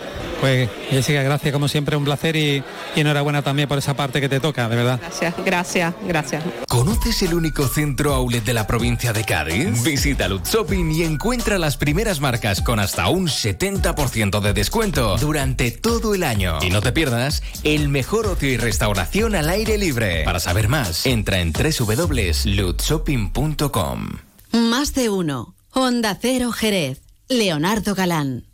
[0.42, 2.64] Pues Jessica, gracias como siempre, un placer y,
[2.96, 4.98] y enhorabuena también por esa parte que te toca, de verdad.
[5.00, 6.42] Gracias, gracias, gracias.
[6.66, 9.84] ¿Conoces el único centro outlet de la provincia de Cádiz?
[9.84, 15.70] Visita Lutz Shopping y encuentra las primeras marcas con hasta un 70% de descuento durante
[15.70, 16.58] todo el año.
[16.60, 20.24] Y no te pierdas el mejor ocio y restauración al aire libre.
[20.24, 24.08] Para saber más, entra en www.lutzshopping.com.
[24.50, 25.54] Más de uno.
[25.70, 27.00] Honda Cero Jerez.
[27.28, 28.46] Leonardo Galán.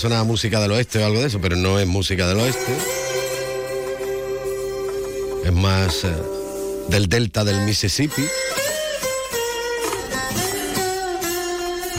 [0.00, 2.72] Puede música del oeste o algo de eso, pero no es música del oeste.
[5.44, 6.12] Es más eh,
[6.88, 8.22] del delta del Mississippi.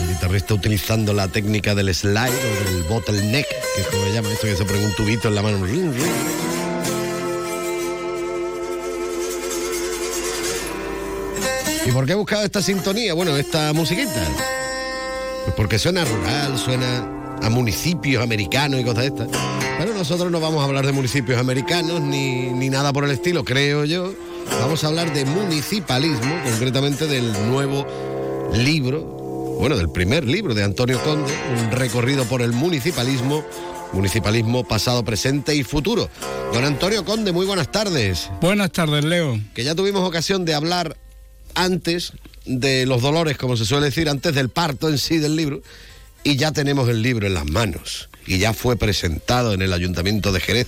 [0.01, 4.29] El guitarrista utilizando la técnica del slide o del bottleneck, que es como se llama
[4.33, 5.65] esto, que se pone un tubito en la mano.
[11.85, 13.13] ¿Y por qué he buscado esta sintonía?
[13.13, 14.21] Bueno, esta musiquita.
[15.45, 17.14] Pues porque suena rural, suena
[17.45, 19.27] a municipios americanos y cosas de estas.
[19.77, 23.43] Pero nosotros no vamos a hablar de municipios americanos ni, ni nada por el estilo,
[23.43, 24.13] creo yo.
[24.59, 27.85] Vamos a hablar de municipalismo, concretamente del nuevo
[28.51, 29.01] libro,
[29.59, 31.31] bueno, del primer libro de Antonio Conde,
[31.61, 33.45] un recorrido por el municipalismo,
[33.93, 36.09] municipalismo pasado, presente y futuro.
[36.51, 38.31] Don Antonio Conde, muy buenas tardes.
[38.41, 39.39] Buenas tardes, Leo.
[39.53, 40.97] Que ya tuvimos ocasión de hablar
[41.53, 42.13] antes
[42.45, 45.61] de los dolores, como se suele decir, antes del parto en sí del libro,
[46.25, 50.31] y ya tenemos el libro en las manos, y ya fue presentado en el Ayuntamiento
[50.31, 50.67] de Jerez.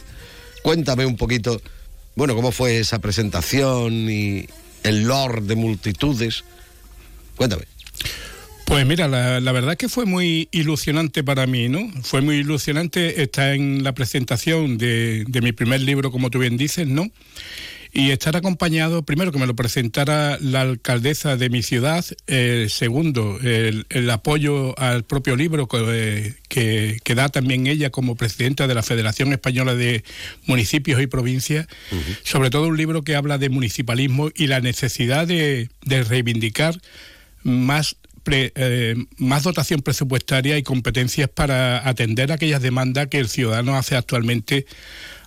[0.61, 1.59] Cuéntame un poquito,
[2.15, 4.45] bueno, cómo fue esa presentación y
[4.83, 6.43] el lord de multitudes.
[7.35, 7.63] Cuéntame.
[8.65, 11.89] Pues mira, la, la verdad que fue muy ilusionante para mí, ¿no?
[12.03, 16.57] Fue muy ilusionante estar en la presentación de, de mi primer libro, como tú bien
[16.57, 17.09] dices, ¿no?
[17.91, 23.39] Y estar acompañado, primero que me lo presentara la alcaldesa de mi ciudad, eh, segundo,
[23.41, 28.75] el, el, apoyo al propio libro que, que, que, da también ella como presidenta de
[28.75, 30.03] la Federación Española de
[30.45, 32.17] Municipios y Provincias, uh -huh.
[32.23, 36.79] sobre todo un libro que habla de municipalismo y la necesidad de, de reivindicar
[37.43, 43.77] más Pre, eh, más dotación presupuestaria y competencias para atender aquellas demandas que el ciudadano
[43.77, 44.65] hace actualmente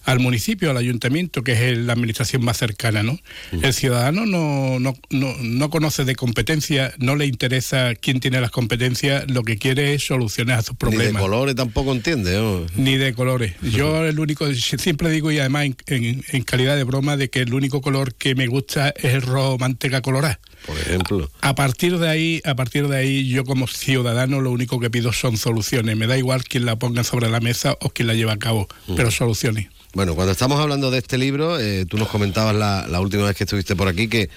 [0.05, 3.19] al municipio, al ayuntamiento, que es la administración más cercana, ¿no?
[3.53, 3.65] Mm.
[3.65, 8.51] El ciudadano no, no, no, no, conoce de competencia, no le interesa quién tiene las
[8.51, 11.09] competencias, lo que quiere es soluciones a sus problemas.
[11.09, 12.67] Ni de colores tampoco entiende, ¿no?
[12.77, 13.55] Ni de colores.
[13.63, 17.41] Yo el único, siempre digo, y además en, en, en, calidad de broma, de que
[17.41, 20.41] el único color que me gusta es el rojo manteca colorada.
[20.67, 21.31] Por ejemplo.
[21.41, 25.13] A partir de ahí, a partir de ahí, yo como ciudadano lo único que pido
[25.13, 25.97] son soluciones.
[25.97, 28.69] Me da igual quién la ponga sobre la mesa o quién la lleva a cabo,
[28.87, 28.95] mm.
[28.95, 29.69] pero soluciones.
[29.92, 33.37] Bueno, cuando estamos hablando de este libro, eh, tú nos comentabas la, la, última vez
[33.37, 34.31] que estuviste por aquí que,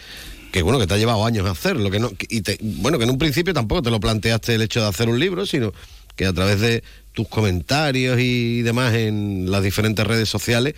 [0.52, 3.12] que bueno, que te ha llevado años hacerlo, que no, y te, bueno, que en
[3.12, 5.72] un principio tampoco te lo planteaste el hecho de hacer un libro, sino
[6.16, 10.74] que a través de tus comentarios y demás en las diferentes redes sociales,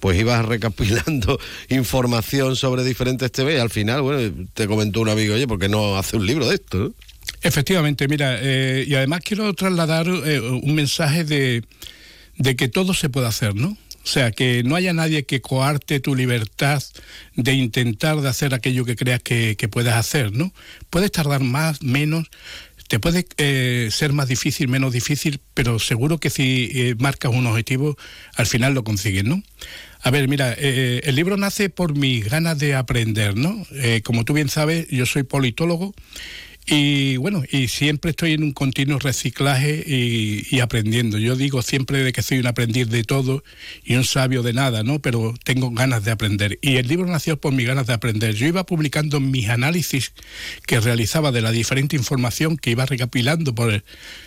[0.00, 5.34] pues ibas recapitulando información sobre diferentes TV y al final, bueno, te comentó un amigo,
[5.34, 6.94] oye, ¿por qué no hace un libro de esto?
[7.42, 11.64] Efectivamente, mira, eh, y además quiero trasladar eh, un mensaje de,
[12.38, 13.76] de que todo se puede hacer, ¿no?
[14.06, 16.80] O sea, que no haya nadie que coarte tu libertad
[17.34, 20.54] de intentar de hacer aquello que creas que, que puedes hacer, ¿no?
[20.90, 22.30] Puedes tardar más, menos,
[22.86, 27.46] te puede eh, ser más difícil, menos difícil, pero seguro que si eh, marcas un
[27.46, 27.96] objetivo,
[28.36, 29.42] al final lo consigues, ¿no?
[30.02, 33.66] A ver, mira, eh, el libro nace por mis ganas de aprender, ¿no?
[34.04, 35.94] como tú bien sabes, yo soy politólogo
[36.68, 41.16] Y bueno, y siempre estoy en un continuo reciclaje y, aprendiendo.
[41.16, 43.44] Yo digo siempre de que soy un aprendiz de todo
[43.84, 44.98] y un sabio de nada, ¿no?
[44.98, 46.58] Pero tengo ganas de aprender.
[46.62, 48.34] Y el libro nació por mis ganas de aprender.
[48.34, 50.12] Yo iba publicando mis análisis
[50.66, 53.84] que realizaba de la diferente información que iba recapilando por el,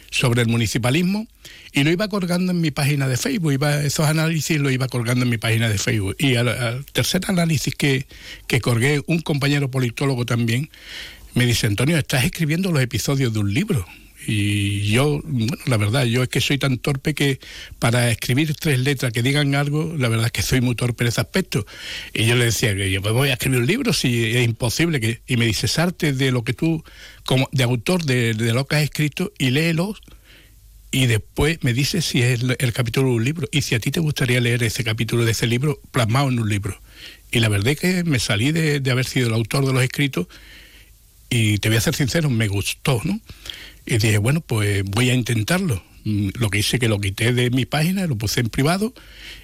[0.09, 1.27] sobre el municipalismo
[1.73, 3.51] y lo iba colgando en mi página de Facebook.
[3.51, 6.15] Iba, esos análisis lo iba colgando en mi página de Facebook.
[6.17, 8.05] Y al, al tercer análisis que,
[8.47, 10.69] que colgué, un compañero politólogo también,
[11.33, 13.85] me dice, Antonio, estás escribiendo los episodios de un libro.
[14.27, 17.39] Y yo, bueno, la verdad, yo es que soy tan torpe que
[17.79, 21.07] para escribir tres letras que digan algo, la verdad es que soy muy torpe en
[21.07, 21.65] ese aspecto.
[22.13, 24.99] Y yo le decía que yo pues voy a escribir un libro si es imposible.
[24.99, 26.83] que Y me dice, salte de lo que tú,
[27.25, 29.95] como de autor de, lo que has escrito y léelo
[30.91, 33.79] y después me dice si es el, el, capítulo de un libro y si a
[33.79, 36.79] ti te gustaría leer ese capítulo de ese libro plasmado en un libro.
[37.31, 39.83] Y la verdad es que me salí de, de haber sido el autor de los
[39.83, 40.27] escritos
[41.29, 43.19] y te voy a ser sincero, me gustó, ¿no?
[43.85, 45.83] Y dije, bueno, pues voy a intentarlo.
[46.03, 48.93] Mm, Lo que hice que lo quité de mi página, lo puse en privado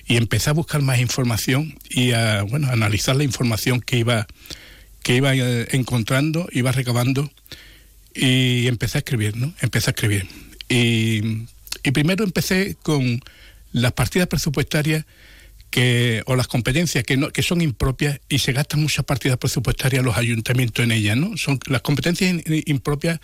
[0.08, 4.28] y empecé a buscar más información y a, bueno, analizar la información que iba,
[5.04, 7.32] que iba eh, encontrando, iba recabando
[8.14, 9.54] y empecé a escribir, ¿no?
[9.62, 10.28] Empecé a escribir.
[10.70, 11.46] Y,
[11.84, 13.22] y primero empecé con
[13.72, 15.06] las partidas presupuestarias
[15.76, 20.06] que, o las competencias que, no, que son impropias y se gastan muchas partidas presupuestarias
[20.06, 21.36] los ayuntamientos en ellas, ¿no?
[21.36, 22.34] Son las competencias
[22.66, 23.20] impropias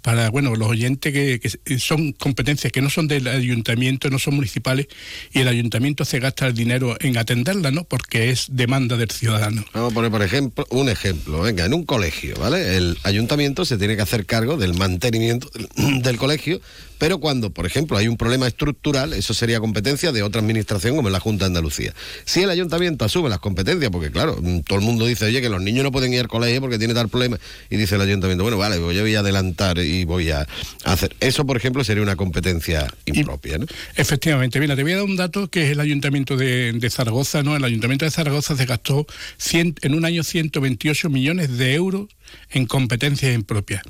[0.00, 4.86] para bueno los oyentes que, son competencias que no son del ayuntamiento, no son municipales
[5.32, 7.82] y el ayuntamiento se gasta el dinero en atenderlas, ¿no?
[7.82, 9.64] Porque es demanda del ciudadano.
[9.72, 12.76] Vamos a poner por ejemplo un ejemplo, venga, en un colegio, ¿vale?
[12.76, 16.60] El ayuntamiento se tiene que hacer cargo del mantenimiento del colegio,
[16.98, 21.08] pero cuando, por ejemplo, hay un problema estructural, eso sería competencia de otra administración como
[21.08, 21.94] es la Junta de Andalucía.
[22.24, 25.62] Si el ayuntamiento asume las competencias, porque claro, todo el mundo dice, oye, que los
[25.62, 27.38] niños no pueden ir al colegio porque tiene tal problema,
[27.70, 30.46] y dice el ayuntamiento, bueno, vale, pues yo voy a adelantar y voy a
[30.84, 31.14] hacer.
[31.20, 33.66] Eso, por ejemplo, sería una competencia impropia, ¿no?
[33.96, 37.42] Efectivamente, mira, te voy a dar un dato que es el ayuntamiento de, de Zaragoza,
[37.42, 37.56] ¿no?
[37.56, 39.06] El ayuntamiento de Zaragoza se gastó
[39.38, 42.08] 100, en un año 128 millones de euros
[42.50, 43.82] en competencias impropias.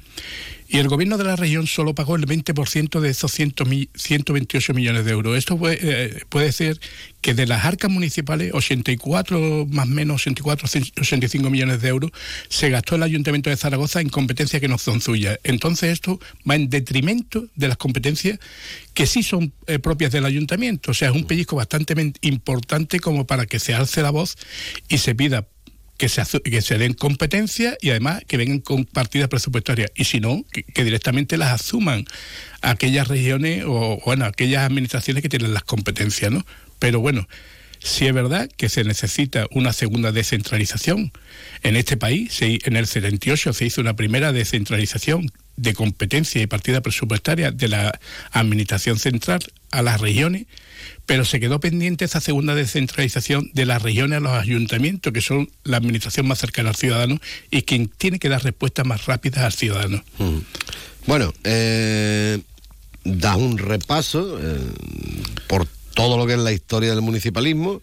[0.71, 3.55] Y el gobierno de la región solo pagó el 20% de esos 100,
[3.95, 5.39] 128 millones de euros.
[5.39, 6.79] Esto puede, eh, puede ser
[7.23, 10.69] que de las arcas municipales, 84 más menos, 84,
[11.01, 12.11] 85 millones de euros,
[12.51, 15.39] se gastó el Ayuntamiento de Zaragoza en competencias que no son suyas.
[15.43, 18.39] Entonces esto va en detrimento de las competencias
[18.93, 20.91] que sí son eh, propias del Ayuntamiento.
[20.91, 24.37] O sea, es un pellizco bastante importante como para que se alce la voz
[24.91, 25.47] y se pida
[25.99, 29.91] que se, que se den competencias y además que vengan con partidas presupuestarias.
[29.97, 32.07] Y si no, que, directamente las asuman
[32.63, 36.47] aquellas regiones o, bueno, aquellas administraciones que tienen las competencias, ¿no?
[36.79, 37.29] Pero bueno,
[37.81, 41.13] si es verdad que se necesita una segunda descentralización.
[41.63, 46.81] En este país, en el 78 se hizo una primera descentralización de competencia y partida
[46.81, 47.99] presupuestaria de la
[48.31, 50.47] Administración Central a las regiones,
[51.07, 55.51] pero se quedó pendiente esa segunda descentralización de las regiones a los ayuntamientos, que son
[55.65, 57.19] la administración más cercana al ciudadano
[57.51, 60.05] y quien tiene que dar respuestas más rápidas al ciudadano.
[60.19, 60.39] Mm.
[61.07, 62.39] Bueno, eh,
[63.05, 64.59] da un repaso eh,
[65.47, 67.81] por todo lo que es la historia del municipalismo.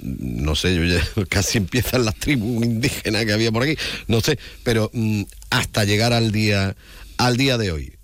[0.00, 3.76] No sé, yo ya casi empiezan las tribus indígenas que había por aquí,
[4.08, 6.74] no sé, pero mm, hasta llegar al día,
[7.18, 7.95] al día de hoy.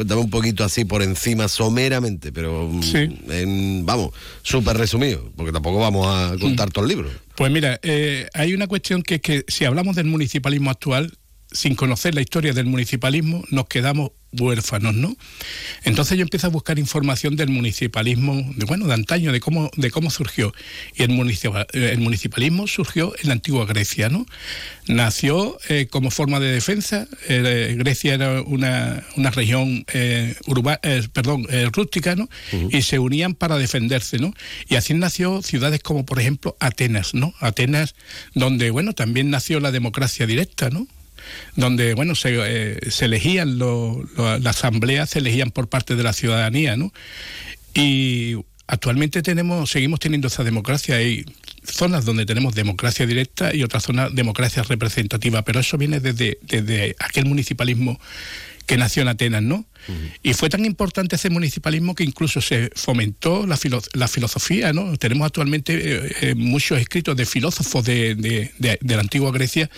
[0.00, 3.18] Cuéntame un poquito así por encima, someramente, pero sí.
[3.28, 6.72] en, vamos, súper resumido, porque tampoco vamos a contar mm.
[6.72, 7.10] todo el libro.
[7.36, 11.12] Pues mira, eh, hay una cuestión que es que si hablamos del municipalismo actual,
[11.52, 15.16] sin conocer la historia del municipalismo, nos quedamos huérfanos, ¿no?
[15.84, 19.90] Entonces yo empiezo a buscar información del municipalismo, de bueno, de antaño, de cómo, de
[19.90, 20.52] cómo surgió.
[20.94, 24.26] Y el, municipal, el municipalismo surgió en la antigua Grecia, ¿no?
[24.86, 27.06] Nació eh, como forma de defensa.
[27.28, 30.80] Eh, Grecia era una, una región eh, urba,
[31.12, 32.28] perdón, rústica, ¿no?
[32.52, 32.78] Uh -huh.
[32.78, 34.32] Y se unían para defenderse, ¿no?
[34.68, 37.34] Y así nació ciudades como, por ejemplo, Atenas, ¿no?
[37.40, 37.94] Atenas,
[38.34, 40.86] donde, bueno, también nació la democracia directa, ¿no?
[41.56, 46.02] Donde bueno se, eh, se elegían lo, lo, la asamblea se elegían por parte de
[46.02, 46.92] la ciudadanía no
[47.74, 51.24] y actualmente tenemos seguimos teniendo esa democracia hay
[51.64, 56.96] zonas donde tenemos democracia directa y otras zonas democracia representativa pero eso viene desde, desde
[56.98, 57.98] aquel municipalismo
[58.70, 59.64] que nació en Atenas, ¿no?
[60.22, 64.96] Y fue tan importante ese municipalismo que incluso se fomentó la, filo la filosofía, ¿no?
[64.96, 69.70] Tenemos actualmente eh, eh, muchos escritos de filósofos de, de, de, de, la antigua Grecia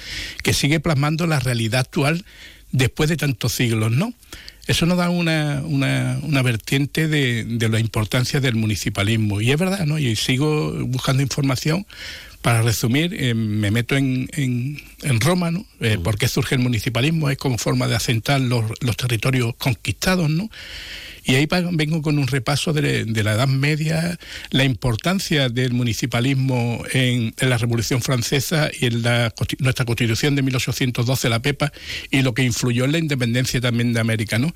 [0.43, 2.25] que sigue plasmando la realidad actual
[2.73, 4.13] después de tantos siglos, ¿no?
[4.67, 9.41] Eso nos da una, una, una vertiente de, de la importancia del municipalismo.
[9.41, 9.99] Y es verdad, ¿no?
[9.99, 11.85] Y sigo buscando información
[12.43, 15.65] Para resumir, eh, me meto en, en, en Roma, ¿no?
[15.81, 17.31] Eh, ¿Por qué surge el municipalismo?
[17.31, 20.51] Es como forma de asentar los, los territorios conquistados, ¿no?
[21.25, 24.19] Y ahí vengo con un repaso de, de la Edad Media,
[24.51, 30.43] la importancia del municipalismo en, en la Revolución Francesa y en la, nuestra Constitución de
[30.43, 31.73] 1812, la PEPA,
[32.11, 34.53] y lo que influyó en la independencia también de América, ¿no?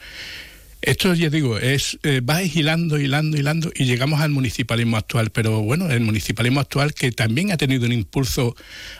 [0.82, 5.30] Esto, ya digo, es eh, va hilando, hilando, hilando y llegamos al municipalismo actual.
[5.30, 8.54] Pero bueno, el municipalismo actual que también ha tenido un impulso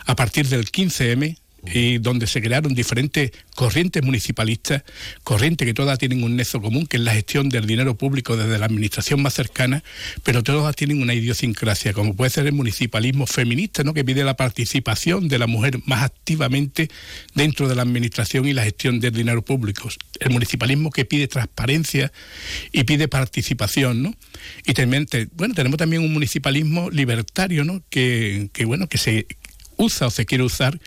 [0.05, 1.37] a partir del 15M
[1.73, 4.83] y donde se crearon diferentes corrientes municipalistas,
[5.25, 8.59] corrientes que todas tienen un nexo común, que es la gestión del dinero público desde
[8.59, 9.83] la administración más cercana,
[10.23, 13.95] pero todas tienen una idiosincrasia, como puede ser el municipalismo feminista, ¿no?
[13.95, 16.89] que pide la participación de la mujer más activamente
[17.35, 19.89] dentro de la administración y la gestión del dinero público.
[20.21, 22.13] El municipalismo que pide transparencia
[22.73, 24.15] y pide participación, ¿no?
[24.67, 27.83] Y también, bueno, tenemos también un municipalismo libertario, ¿no?
[27.91, 29.27] Que, que bueno, que se
[29.77, 30.79] usa o se quiere usar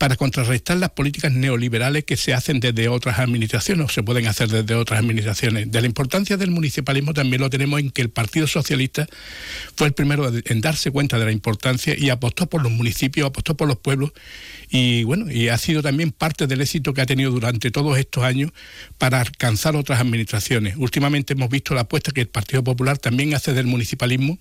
[0.00, 4.48] para contrarrestar las políticas neoliberales que se hacen desde otras administraciones o se pueden hacer
[4.48, 5.70] desde otras administraciones.
[5.70, 9.06] De la importancia del municipalismo también lo tenemos en que el Partido Socialista
[9.76, 13.58] fue el primero en darse cuenta de la importancia y apostó por los municipios, apostó
[13.58, 14.12] por los pueblos
[14.70, 18.24] y bueno, y ha sido también parte del éxito que ha tenido durante todos estos
[18.24, 18.52] años
[18.96, 20.76] para alcanzar otras administraciones.
[20.78, 24.38] Últimamente hemos visto la apuesta que el Partido Popular también hace del municipalismo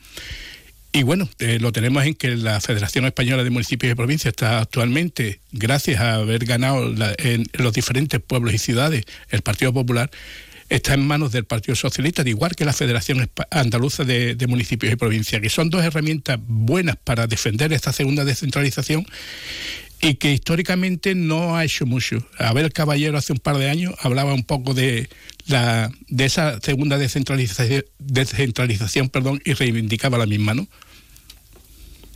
[0.92, 1.30] y bueno,
[1.60, 6.16] lo tenemos en que la Federación Española de Municipios y Provincias está actualmente, gracias a
[6.16, 10.10] haber ganado la- en, los diferentes pueblos y ciudades el Partido Popular,
[10.68, 15.42] está en manos del Partido Socialista, igual que la Federación Andaluza de Municipios y Provincias,
[15.42, 19.06] que son dos herramientas buenas para defender esta segunda descentralización
[20.02, 22.26] y que históricamente no ha hecho mucho.
[22.38, 25.10] Abel Caballero hace un par de años hablaba un poco de
[25.48, 30.68] la de esa segunda descentralización, descentralización perdón, y reivindicaba la misma, ¿no?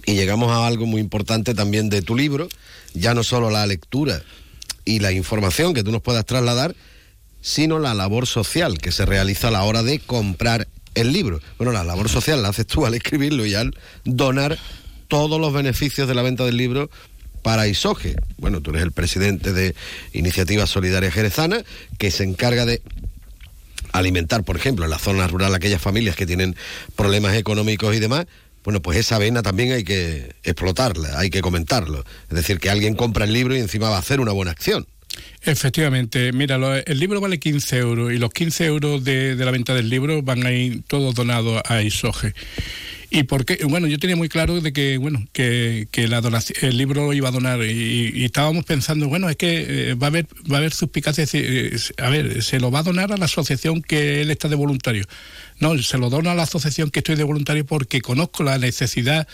[0.06, 2.50] Y llegamos a algo muy importante también de tu libro,
[2.94, 4.22] ya no solo la lectura
[4.86, 6.76] y la información que tú nos puedas trasladar,
[7.42, 11.40] sino la labor social que se realiza a la hora de comprar el libro.
[11.58, 13.76] Bueno, la labor social la haces tú al escribirlo y al
[14.06, 14.58] donar
[15.08, 16.90] todos los beneficios de la venta del libro
[17.44, 18.16] para ISOGE.
[18.38, 19.76] Bueno, tú eres el presidente de
[20.14, 21.64] Iniciativa Solidaria Jerezana,
[22.00, 22.82] que se encarga de
[23.91, 26.56] alimentar, por ejemplo, en la zona rural aquellas familias que tienen
[26.96, 28.26] problemas económicos y demás,
[28.64, 32.06] bueno, pues esa vena también hay que explotarla, hay que comentarlo.
[32.30, 34.88] Es decir, que alguien compra el libro y encima va a hacer una buena acción.
[35.41, 39.76] Efectivamente, mira, el libro vale 15 euros y los 15 euros de, de la venta
[39.76, 42.34] del libro van a ir todos donados a ISOGE.
[43.16, 46.80] Y porque, bueno, yo tenía muy claro de que, bueno, que, que la donación, el
[46.80, 50.26] libro lo iba a donar y, estábamos pensando, bueno, es que eh, va a haber,
[50.51, 53.84] va a haber suspicacia, eh, a ver, se lo va a donar a la asociación
[53.84, 55.05] que él está de voluntario.
[55.59, 59.28] No, se lo dono a la asociación que estoy de voluntario porque conozco la necesidad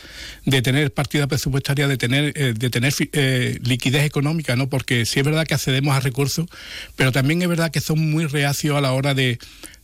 [0.45, 4.67] de tener partida presupuestaria, de tener, eh, de tener eh, liquidez económica, ¿no?
[4.67, 6.47] Porque sí es verdad que accedemos a recursos,
[6.95, 9.39] pero también es verdad que son muy reacios a la hora de,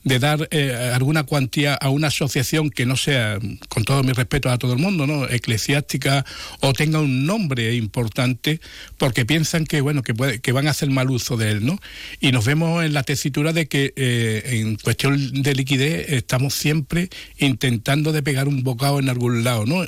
[0.06, 3.40] de dar eh, alguna cuantía a una asociación que no sea,
[3.70, 5.28] con todo mi respeto a todo el mundo, ¿no?
[5.28, 6.24] eclesiástica
[6.62, 8.62] o tenga un nombre importante,
[8.98, 11.80] porque piensan que bueno que puede, que van a hacer mal uso de él, ¿no?
[12.22, 17.10] Y nos vemos en la tesitura de que eh, en cuestión de liquidez estamos siempre
[17.40, 19.86] intentando de pegar un bocado en algún lado, ¿no?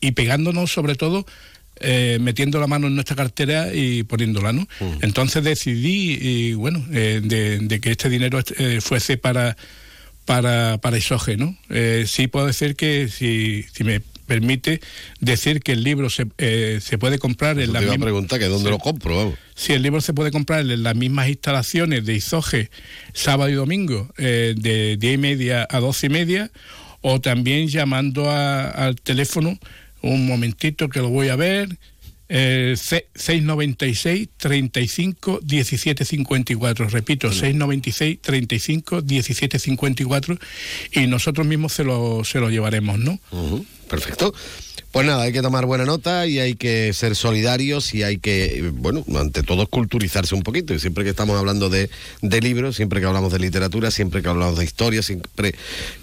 [0.00, 1.26] Y pegándonos sobre todo
[1.80, 4.66] eh, metiendo la mano en nuestra cartera y poniéndola, ¿no?
[5.02, 9.56] Entonces decidí, y bueno, eh, de, de que este dinero eh, fuese para
[10.24, 11.56] para para ISOGE, ¿no?
[11.68, 14.80] Eh, sí puedo decir que, si, si me permite,
[15.20, 18.06] decir que el libro se, eh, se puede comprar en la te iba a misma...
[18.06, 19.34] preguntar que dónde lo compro, vamos.
[19.54, 22.70] Sí, el libro se puede comprar en las mismas instalaciones de ISOGE
[23.12, 26.50] sábado y domingo, eh, de 10 y media a 12 y media,
[27.02, 29.58] o también llamando a- al teléfono,
[30.12, 31.68] un momentito que lo voy a ver,
[32.28, 36.88] eh, ce- 696 35 17 54.
[36.88, 40.38] Repito, 696 35 17 54
[40.92, 43.18] y nosotros mismos se lo, se lo llevaremos, ¿no?
[43.88, 44.34] Perfecto.
[44.90, 48.70] Pues nada, hay que tomar buena nota y hay que ser solidarios y hay que,
[48.74, 50.72] bueno, ante todo culturizarse un poquito.
[50.72, 51.90] Y siempre que estamos hablando de,
[52.22, 55.54] de libros, siempre que hablamos de literatura, siempre que hablamos de historia, siempre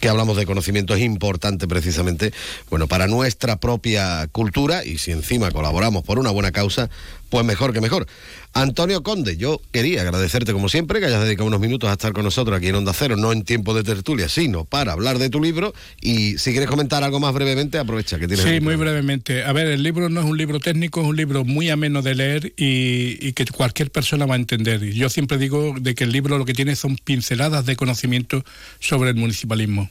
[0.01, 2.34] que hablamos de conocimiento, es importante precisamente,
[2.69, 6.89] bueno, para nuestra propia cultura y si encima colaboramos por una buena causa,
[7.32, 8.07] pues mejor que mejor.
[8.53, 12.26] Antonio Conde, yo quería agradecerte como siempre que hayas dedicado unos minutos a estar con
[12.26, 15.41] nosotros aquí en Onda Cero, no en tiempo de tertulia, sino para hablar de tu
[15.41, 15.74] libro.
[16.01, 18.45] Y si quieres comentar algo más brevemente, aprovecha que tienes.
[18.45, 19.43] Sí, muy brevemente.
[19.43, 22.16] A ver, el libro no es un libro técnico, es un libro muy ameno de
[22.16, 24.82] leer y, y que cualquier persona va a entender.
[24.93, 28.43] Yo siempre digo de que el libro lo que tiene son pinceladas de conocimiento
[28.80, 29.89] sobre el municipalismo.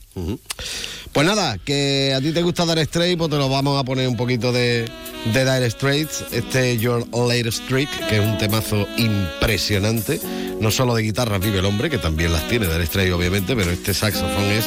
[1.12, 4.08] Pues nada, que a ti te gusta dar straight, pues te lo vamos a poner
[4.08, 4.88] un poquito de,
[5.32, 10.20] de Dire Straits, este Your Latest Trick, que es un temazo impresionante.
[10.60, 13.70] No solo de guitarras vive el hombre, que también las tiene, Dire Straits obviamente, pero
[13.70, 14.66] este saxofón es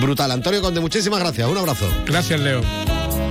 [0.00, 0.30] brutal.
[0.30, 1.88] Antonio Conde, muchísimas gracias, un abrazo.
[2.06, 3.23] Gracias, Leo.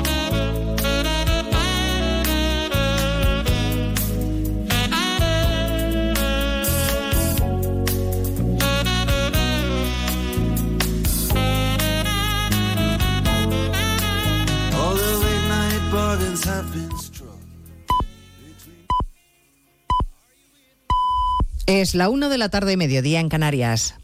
[21.65, 23.95] Es la una de la tarde, mediodía en Canarias.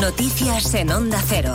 [0.00, 1.54] Noticias en Onda Cero.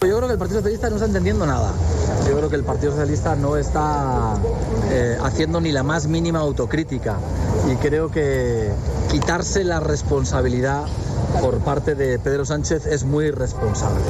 [0.00, 1.72] Yo creo que el Partido Socialista no está entendiendo nada.
[2.28, 4.34] Yo creo que el Partido Socialista no está
[4.92, 7.18] eh, haciendo ni la más mínima autocrítica.
[7.70, 8.70] Y creo que
[9.10, 10.86] quitarse la responsabilidad
[11.40, 14.00] por parte de Pedro Sánchez es muy irresponsable.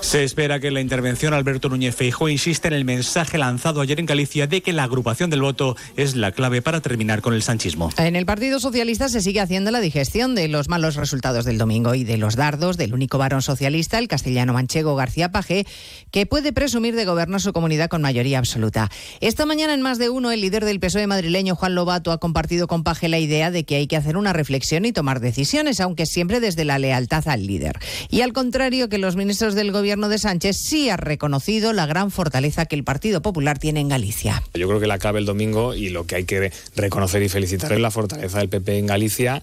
[0.00, 4.00] Se espera que en la intervención Alberto Núñez Feijóo insiste en el mensaje lanzado ayer
[4.00, 7.42] en Galicia de que la agrupación del voto es la clave para terminar con el
[7.42, 7.90] sanchismo.
[7.96, 11.94] En el Partido Socialista se sigue haciendo la digestión de los malos resultados del domingo
[11.94, 15.66] y de los dardos del único varón socialista, el castellano manchego García Paje,
[16.10, 18.90] que puede presumir de gobernar su comunidad con mayoría absoluta.
[19.20, 22.66] Esta mañana en más de uno, el líder del PSOE madrileño, Juan Lobato, ha compartido
[22.66, 26.06] con Paje la idea de que hay que hacer una reflexión y tomar decisiones, aunque
[26.06, 27.78] siempre desde la lealtad al líder.
[28.08, 32.10] Y al contrario que los ministros del gobierno de Sánchez, sí ha reconocido la gran
[32.10, 34.42] fortaleza que el Partido Popular tiene en Galicia.
[34.54, 37.72] Yo creo que la clave el domingo y lo que hay que reconocer y felicitar
[37.72, 39.42] es la fortaleza del PP en Galicia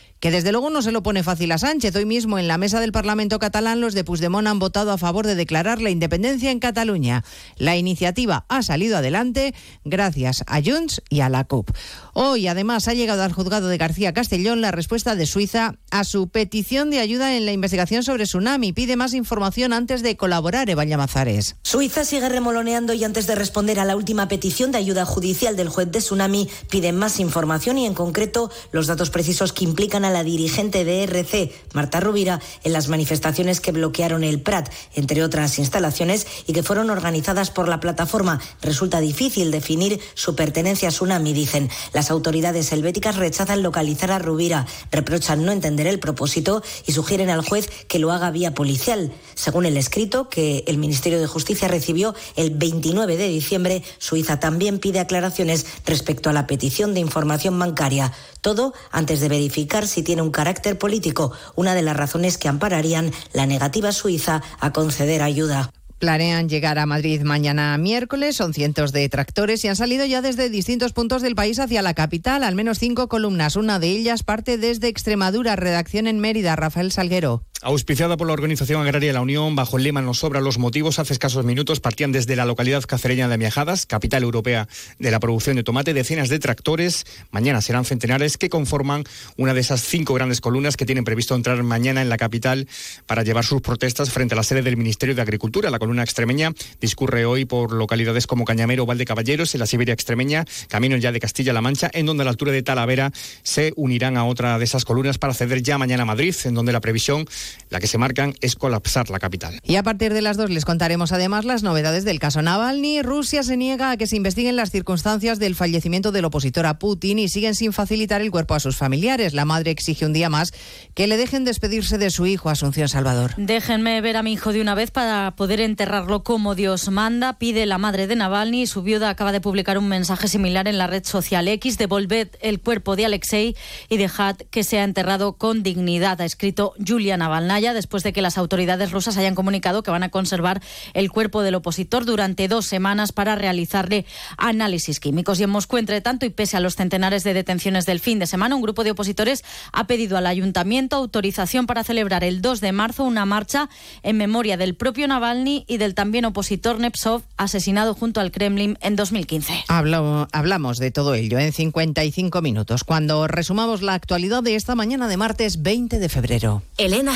[0.21, 1.95] que desde luego no se lo pone fácil a Sánchez.
[1.95, 5.25] Hoy mismo en la mesa del Parlamento catalán los de Puigdemont han votado a favor
[5.25, 7.25] de declarar la independencia en Cataluña.
[7.57, 11.71] La iniciativa ha salido adelante gracias a Junts y a la CUP.
[12.13, 16.27] Hoy además ha llegado al juzgado de García Castellón la respuesta de Suiza a su
[16.27, 18.73] petición de ayuda en la investigación sobre tsunami.
[18.73, 21.55] Pide más información antes de colaborar Eva Llamazares.
[21.63, 25.69] Suiza sigue remoloneando y antes de responder a la última petición de ayuda judicial del
[25.69, 30.10] juez de tsunami piden más información y en concreto los datos precisos que implican a
[30.11, 35.59] la dirigente de RC, Marta Rubira, en las manifestaciones que bloquearon el Prat, entre otras
[35.59, 38.39] instalaciones, y que fueron organizadas por la plataforma.
[38.61, 41.69] Resulta difícil definir su pertenencia a Tsunami, dicen.
[41.93, 47.45] Las autoridades helvéticas rechazan localizar a Rubira, reprochan no entender el propósito y sugieren al
[47.45, 49.11] juez que lo haga vía policial.
[49.35, 54.79] Según el escrito que el Ministerio de Justicia recibió el 29 de diciembre, Suiza también
[54.79, 58.13] pide aclaraciones respecto a la petición de información bancaria.
[58.41, 63.11] Todo antes de verificar si tiene un carácter político, una de las razones que ampararían
[63.33, 65.71] la negativa suiza a conceder ayuda.
[65.99, 70.49] Planean llegar a Madrid mañana miércoles, son cientos de tractores y han salido ya desde
[70.49, 73.55] distintos puntos del país hacia la capital, al menos cinco columnas.
[73.55, 77.43] Una de ellas parte desde Extremadura, redacción en Mérida, Rafael Salguero.
[77.61, 81.13] Auspiciada por la Organización Agraria La Unión, bajo el lema Nos sobran los motivos, hace
[81.13, 85.63] escasos minutos partían desde la localidad cacereña de Miajadas, capital europea de la producción de
[85.63, 89.03] tomate, decenas de tractores, mañana serán centenares, que conforman
[89.37, 92.67] una de esas cinco grandes columnas que tienen previsto entrar mañana en la capital
[93.05, 95.69] para llevar sus protestas frente a la sede del Ministerio de Agricultura.
[95.69, 100.45] La columna extremeña discurre hoy por localidades como Cañamero o Valdecaballeros, en la Siberia extremeña,
[100.67, 103.11] camino ya de Castilla-La Mancha, en donde a la altura de Talavera
[103.43, 106.71] se unirán a otra de esas columnas para ceder ya mañana a Madrid, en donde
[106.71, 107.25] la previsión
[107.69, 109.59] la que se marcan es colapsar la capital.
[109.63, 113.01] Y a partir de las dos les contaremos además las novedades del caso Navalny.
[113.01, 117.19] Rusia se niega a que se investiguen las circunstancias del fallecimiento del opositor a Putin
[117.19, 119.33] y siguen sin facilitar el cuerpo a sus familiares.
[119.33, 120.53] La madre exige un día más
[120.93, 123.33] que le dejen despedirse de su hijo, Asunción Salvador.
[123.37, 127.65] Déjenme ver a mi hijo de una vez para poder enterrarlo como Dios manda, pide
[127.65, 128.67] la madre de Navalny.
[128.67, 131.77] Su viuda acaba de publicar un mensaje similar en la red social X.
[131.77, 133.55] Devolved el cuerpo de Alexei
[133.89, 138.37] y dejad que sea enterrado con dignidad, ha escrito Julia Navalnaya después de que las
[138.37, 140.61] autoridades rusas hayan comunicado que van a conservar
[140.93, 144.05] el cuerpo del opositor durante dos semanas para realizarle
[144.37, 145.39] análisis químicos.
[145.39, 148.27] Y en Moscú, entre tanto, y pese a los centenares de detenciones del fin de
[148.27, 152.71] semana, un grupo de opositores ha pedido al ayuntamiento autorización para celebrar el 2 de
[152.71, 153.69] marzo una marcha
[154.03, 158.95] en memoria del propio Navalny y del también opositor Nepsov, asesinado junto al Kremlin en
[158.95, 159.63] 2015.
[159.67, 165.07] Hablo- hablamos de todo ello en 55 minutos, cuando resumamos la actualidad de esta mañana
[165.07, 166.61] de martes 20 de febrero.
[166.77, 167.15] Elena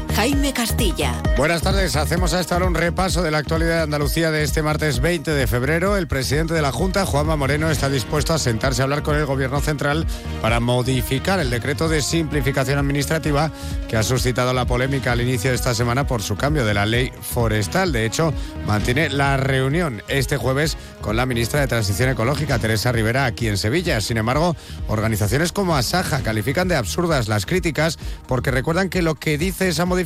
[0.15, 1.13] Jaime Castilla.
[1.37, 4.61] Buenas tardes, hacemos a esta hora un repaso de la actualidad de Andalucía de este
[4.61, 5.95] martes 20 de febrero.
[5.95, 9.25] El presidente de la Junta, Juanma Moreno, está dispuesto a sentarse a hablar con el
[9.25, 10.05] Gobierno Central
[10.41, 13.51] para modificar el decreto de simplificación administrativa
[13.87, 16.85] que ha suscitado la polémica al inicio de esta semana por su cambio de la
[16.85, 17.91] ley forestal.
[17.91, 18.33] De hecho,
[18.67, 23.57] mantiene la reunión este jueves con la ministra de Transición Ecológica, Teresa Rivera, aquí en
[23.57, 24.01] Sevilla.
[24.01, 24.55] Sin embargo,
[24.87, 27.97] organizaciones como Asaja califican de absurdas las críticas
[28.27, 30.00] porque recuerdan que lo que dice esa modificación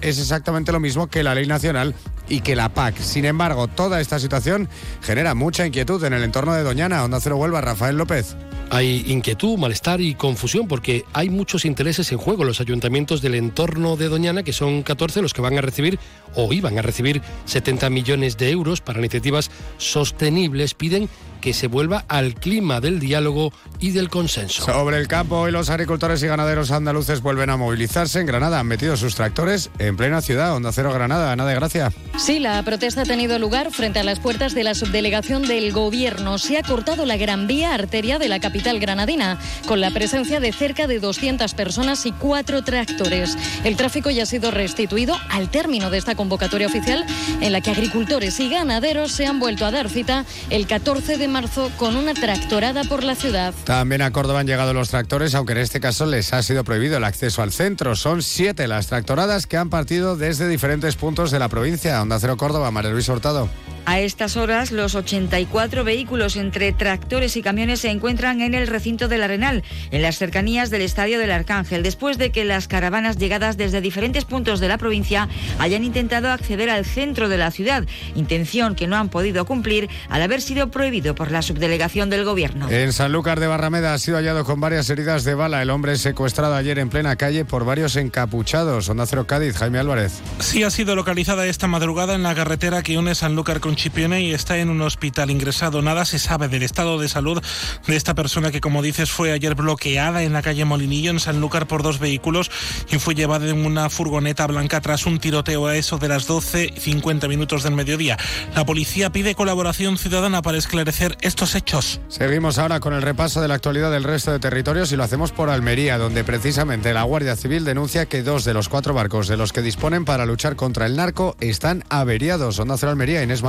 [0.00, 1.94] es exactamente lo mismo que la ley nacional
[2.28, 2.98] y que la PAC.
[2.98, 4.68] Sin embargo, toda esta situación
[5.02, 7.04] genera mucha inquietud en el entorno de Doñana.
[7.04, 8.36] Onda Cero Huelva, Rafael López.
[8.70, 12.44] Hay inquietud, malestar y confusión porque hay muchos intereses en juego.
[12.44, 15.98] Los ayuntamientos del entorno de Doñana, que son 14 los que van a recibir
[16.34, 21.08] o iban a recibir 70 millones de euros para iniciativas sostenibles, piden
[21.44, 24.64] que se vuelva al clima del diálogo y del consenso.
[24.64, 28.18] Sobre el campo, hoy los agricultores y ganaderos andaluces vuelven a movilizarse.
[28.18, 30.56] En Granada han metido sus tractores en plena ciudad.
[30.56, 31.92] Onda Cero Granada, Ana de Gracia.
[32.16, 36.38] Sí, la protesta ha tenido lugar frente a las puertas de la subdelegación del Gobierno.
[36.38, 40.50] Se ha cortado la Gran Vía arteria de la capital granadina, con la presencia de
[40.50, 43.36] cerca de 200 personas y cuatro tractores.
[43.64, 47.04] El tráfico ya ha sido restituido al término de esta convocatoria oficial,
[47.42, 51.28] en la que agricultores y ganaderos se han vuelto a dar cita el 14 de
[51.28, 53.52] marzo con una tractorada por la ciudad.
[53.64, 56.96] También a Córdoba han llegado los tractores, aunque en este caso les ha sido prohibido
[56.96, 57.94] el acceso al centro.
[57.94, 62.00] Son siete las tractoradas que han partido desde diferentes puntos de la provincia.
[62.00, 63.50] Onda Cero Córdoba, María Luis Hurtado.
[63.86, 69.08] A estas horas, los 84 vehículos entre tractores y camiones se encuentran en el recinto
[69.08, 73.58] del Arenal, en las cercanías del Estadio del Arcángel, después de que las caravanas llegadas
[73.58, 75.28] desde diferentes puntos de la provincia
[75.58, 80.22] hayan intentado acceder al centro de la ciudad, intención que no han podido cumplir al
[80.22, 82.70] haber sido prohibido por la subdelegación del Gobierno.
[82.70, 86.54] En Sanlúcar de Barrameda ha sido hallado con varias heridas de bala el hombre secuestrado
[86.54, 88.88] ayer en plena calle por varios encapuchados.
[88.88, 90.22] Onda Cero Cádiz, Jaime Álvarez.
[90.40, 94.32] Sí ha sido localizada esta madrugada en la carretera que une Sanlúcar con Chipione y
[94.32, 95.82] está en un hospital ingresado.
[95.82, 97.42] Nada se sabe del estado de salud
[97.86, 101.66] de esta persona que, como dices, fue ayer bloqueada en la calle Molinillo, en Sanlúcar,
[101.66, 102.50] por dos vehículos
[102.90, 107.28] y fue llevada en una furgoneta blanca tras un tiroteo a eso de las 12.50
[107.28, 108.16] minutos del mediodía.
[108.54, 112.00] La policía pide colaboración ciudadana para esclarecer estos hechos.
[112.08, 115.32] Seguimos ahora con el repaso de la actualidad del resto de territorios y lo hacemos
[115.32, 119.36] por Almería, donde precisamente la Guardia Civil denuncia que dos de los cuatro barcos de
[119.36, 122.58] los que disponen para luchar contra el narco están averiados.
[122.58, 123.42] Onda Cero Almería, Inés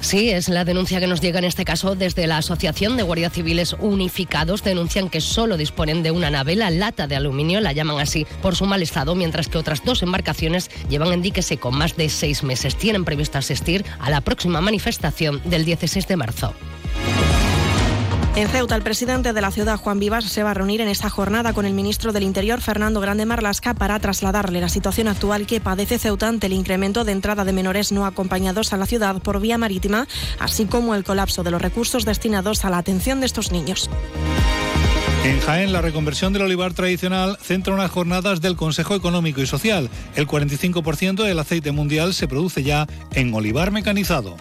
[0.00, 3.32] Sí, es la denuncia que nos llega en este caso desde la Asociación de Guardias
[3.32, 4.62] Civiles Unificados.
[4.62, 8.54] Denuncian que solo disponen de una nave, la lata de aluminio, la llaman así por
[8.54, 12.44] su mal estado, mientras que otras dos embarcaciones llevan en dique seco más de seis
[12.44, 12.76] meses.
[12.76, 16.54] Tienen previsto asistir a la próxima manifestación del 16 de marzo.
[18.38, 21.10] En Ceuta, el presidente de la ciudad, Juan Vivas, se va a reunir en esta
[21.10, 25.60] jornada con el ministro del Interior, Fernando Grande Marlasca, para trasladarle la situación actual que
[25.60, 29.40] padece Ceuta ante el incremento de entrada de menores no acompañados a la ciudad por
[29.40, 30.06] vía marítima,
[30.38, 33.90] así como el colapso de los recursos destinados a la atención de estos niños.
[35.24, 39.90] En Jaén, la reconversión del olivar tradicional centra unas jornadas del Consejo Económico y Social.
[40.14, 44.36] El 45% del aceite mundial se produce ya en olivar mecanizado.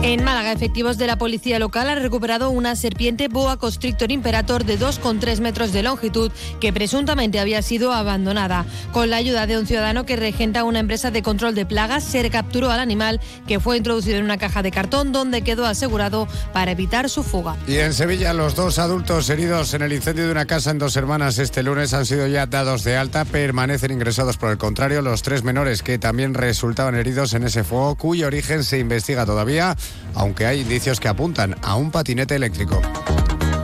[0.00, 4.78] En Málaga, efectivos de la policía local han recuperado una serpiente boa constrictor imperator de
[4.78, 6.30] 2,3 metros de longitud
[6.60, 8.64] que presuntamente había sido abandonada.
[8.92, 12.22] Con la ayuda de un ciudadano que regenta una empresa de control de plagas, se
[12.22, 16.70] recapturó al animal que fue introducido en una caja de cartón donde quedó asegurado para
[16.70, 17.56] evitar su fuga.
[17.66, 20.96] Y en Sevilla, los dos adultos heridos en el incendio de una casa en Dos
[20.96, 25.22] Hermanas este lunes han sido ya dados de alta, permanecen ingresados por el contrario los
[25.22, 29.76] tres menores que también resultaban heridos en ese fuego, cuyo origen se investiga todavía
[30.14, 32.80] aunque hay indicios que apuntan a un patinete eléctrico.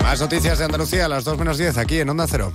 [0.02, 2.52] Más noticias de Andalucía a las 2 menos 10 aquí en Onda Cero.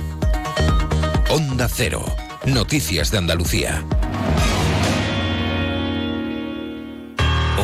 [1.30, 2.06] Onda Cero.
[2.46, 3.84] Noticias de Andalucía.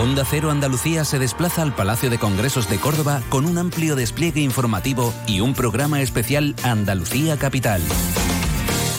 [0.01, 4.41] Onda Cero Andalucía se desplaza al Palacio de Congresos de Córdoba con un amplio despliegue
[4.41, 7.82] informativo y un programa especial Andalucía Capital.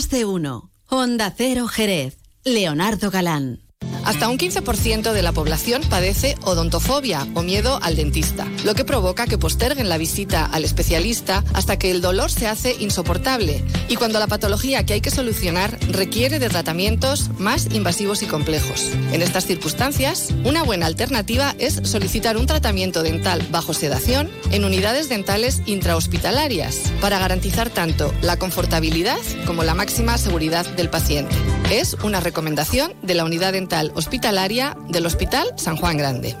[0.00, 0.70] Más de uno.
[0.88, 2.16] Onda Cero Jerez.
[2.42, 3.69] Leonardo Galán.
[4.10, 9.28] Hasta un 15% de la población padece odontofobia o miedo al dentista, lo que provoca
[9.28, 14.18] que posterguen la visita al especialista hasta que el dolor se hace insoportable y cuando
[14.18, 18.90] la patología que hay que solucionar requiere de tratamientos más invasivos y complejos.
[19.12, 25.08] En estas circunstancias, una buena alternativa es solicitar un tratamiento dental bajo sedación en unidades
[25.08, 31.36] dentales intrahospitalarias para garantizar tanto la confortabilidad como la máxima seguridad del paciente.
[31.70, 36.34] Es una recomendación de la unidad dental hospitalaria del Hospital San Juan Grande.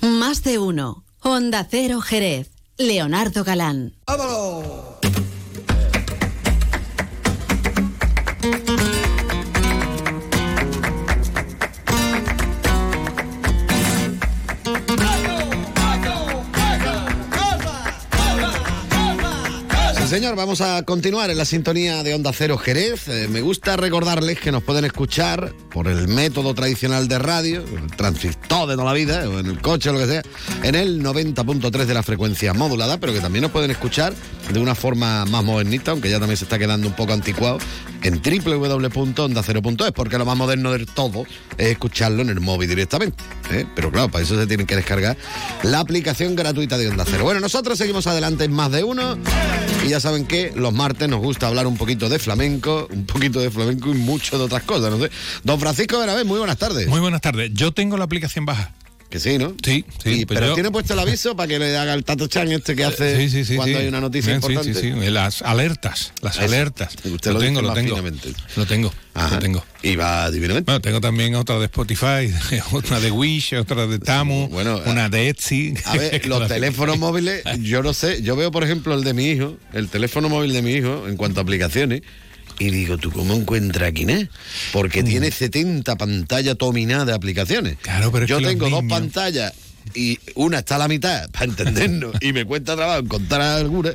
[0.00, 1.04] Más de uno.
[1.20, 2.50] Onda Cero Jerez.
[2.78, 3.94] Leonardo Galán.
[4.08, 4.16] Sí,
[20.12, 23.08] señor, vamos a continuar en la sintonía de Onda Cero Jerez.
[23.08, 27.90] Eh, me gusta recordarles que nos pueden escuchar por el método tradicional de radio, el
[27.96, 30.22] transistor de toda la vida, o en el coche o lo que sea,
[30.64, 34.12] en el 90.3 de la frecuencia modulada, pero que también nos pueden escuchar
[34.52, 37.56] de una forma más modernita, aunque ya también se está quedando un poco anticuado,
[38.02, 41.24] en www.ondacero.es, porque lo más moderno del todo
[41.56, 43.24] es escucharlo en el móvil directamente.
[43.50, 43.64] ¿eh?
[43.74, 45.16] Pero claro, para eso se tienen que descargar
[45.62, 47.24] la aplicación gratuita de Onda Cero.
[47.24, 49.16] Bueno, nosotros seguimos adelante en más de uno
[49.84, 53.40] y ya saben que los martes nos gusta hablar un poquito de flamenco, un poquito
[53.40, 55.06] de flamenco y mucho de otras cosas, no.
[55.44, 56.88] Don Francisco Benavés, muy buenas tardes.
[56.88, 57.50] Muy buenas tardes.
[57.54, 58.72] Yo tengo la aplicación baja.
[59.12, 59.54] Que sí, ¿no?
[59.62, 60.20] Sí, sí.
[60.22, 62.82] Y- pero tiene puesto el aviso para que le haga el Tato Chan este que
[62.86, 64.72] hace Sí, sí, sí, cuando hay una noticia Eh, importante.
[64.72, 65.10] Sí, sí, sí.
[65.10, 66.44] Las alertas, las Eso.
[66.46, 66.94] alertas.
[67.04, 67.90] Usted lo, lo tengo, lo tengo.
[67.94, 68.32] finamente.
[68.56, 69.34] Lo tengo, Ajá.
[69.34, 69.62] lo tengo.
[69.82, 70.64] Y va divinamente.
[70.64, 72.32] Bueno, tengo también otra de Spotify,
[72.72, 74.46] otra de Wish, otra de Tamu,
[74.86, 75.74] una de Etsy.
[75.84, 79.26] A ver, los teléfonos móviles, yo no sé, yo veo por ejemplo el de mi
[79.26, 82.00] hijo, el teléfono móvil de mi hijo en cuanto a aplicaciones,
[82.62, 84.28] y digo, ¿tú cómo encuentras aquí, eh?
[84.72, 87.76] Porque tiene 70 pantallas dominadas de aplicaciones.
[87.82, 89.52] Claro, pero es yo que tengo dos niños- pantallas
[89.94, 93.90] y una está a la mitad, para entendernos, y me cuesta trabajo encontrar alguna,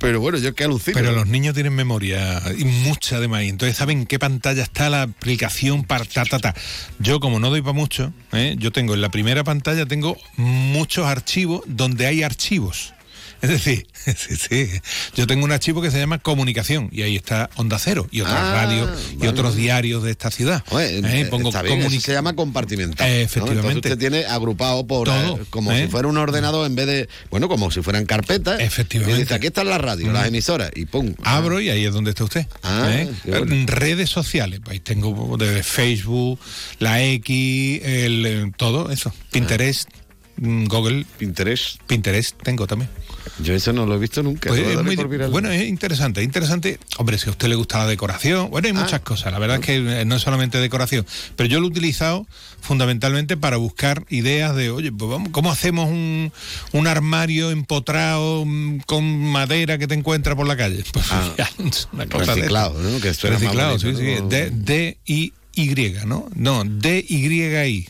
[0.00, 0.94] pero bueno, yo es que alucino.
[0.94, 4.88] Pero los niños tienen memoria y mucha de maíz, entonces saben en qué pantalla está
[4.88, 6.54] la aplicación para ta, ta, ta.
[6.98, 8.56] Yo como no doy para mucho, ¿eh?
[8.58, 12.94] yo tengo en la primera pantalla tengo muchos archivos donde hay archivos.
[13.42, 14.68] Es decir, sí, sí.
[15.14, 18.36] yo tengo un archivo que se llama comunicación y ahí está Onda Cero y otras
[18.38, 19.28] Ah, radios y vale.
[19.30, 20.64] otros diarios de esta ciudad.
[20.70, 21.02] Oye, ¿eh?
[21.04, 23.08] eh, Pongo bien, se llama compartimentado.
[23.10, 23.24] Eh, ¿no?
[23.24, 23.68] efectivamente.
[23.68, 27.08] Entonces usted tiene agrupado por Todo, eh, como si fuera un ordenador en vez de,
[27.30, 28.60] bueno, como si fueran carpetas.
[28.60, 29.18] Efectivamente.
[29.20, 30.12] Y dice, aquí están las radios, Mm.
[30.14, 31.14] las emisoras, y pum.
[31.22, 32.46] Abro y ahí es donde está usted.
[32.62, 32.88] Ah,
[33.24, 33.54] bueno.
[33.66, 36.38] Redes sociales, ahí tengo desde Facebook,
[36.78, 39.12] la X, el, todo eso.
[39.30, 39.88] Pinterest,
[40.36, 41.04] mm, Google.
[41.18, 41.80] Pinterest.
[41.86, 42.90] Pinterest tengo también.
[43.38, 44.48] Yo eso no lo he visto nunca.
[44.48, 44.96] Pues es muy-
[45.30, 46.78] bueno, es interesante, interesante.
[46.98, 48.80] Hombre, si a usted le gusta la decoración, bueno, hay Ah.
[48.82, 49.32] muchas cosas.
[49.32, 51.06] La verdad es que eh, no es solamente decoración,
[51.36, 52.26] pero yo lo he utilizado
[52.60, 56.32] fundamentalmente para buscar ideas de, oye, pues vamos, ¿cómo hacemos un,
[56.72, 60.84] un armario empotrado mm, con madera que te encuentra por la calle?
[60.92, 61.06] Pues
[61.36, 63.00] ya, es una cosa de- Reciclado, ¿no?
[63.00, 64.22] Que más Reciclado, sí, bonito, sí.
[64.22, 64.28] ¿no?
[64.28, 65.74] D, D, I, Y,
[66.06, 66.28] ¿no?
[66.34, 67.88] No, D, Y, I.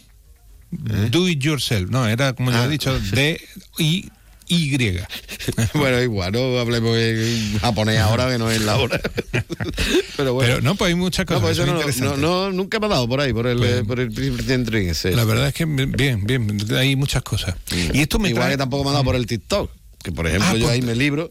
[0.71, 1.91] Do it yourself.
[1.91, 2.61] No, era como yo ¿Eh?
[2.63, 2.67] Ah.
[2.67, 3.41] he dicho, D,
[3.79, 4.11] I,
[4.49, 4.77] Y.
[5.75, 9.01] bueno, igual, no hablemos en japonés ahora que no es la hora.
[10.17, 10.49] Pero bueno.
[10.55, 11.43] Pero no, pues hay muchas No, cosas.
[11.43, 13.83] pues que eso no, no- no- nunca me ha dado por ahí, por el, Pues-
[13.85, 14.11] por el
[14.89, 15.13] ese.
[15.13, 17.55] La verdad es que bien, bien, hay muchas cosas.
[17.93, 19.71] Y esto me Igual trae- que tampoco me ha dado por el TikTok,
[20.03, 21.29] que por ejemplo Ah, yo pues- ahí me libro.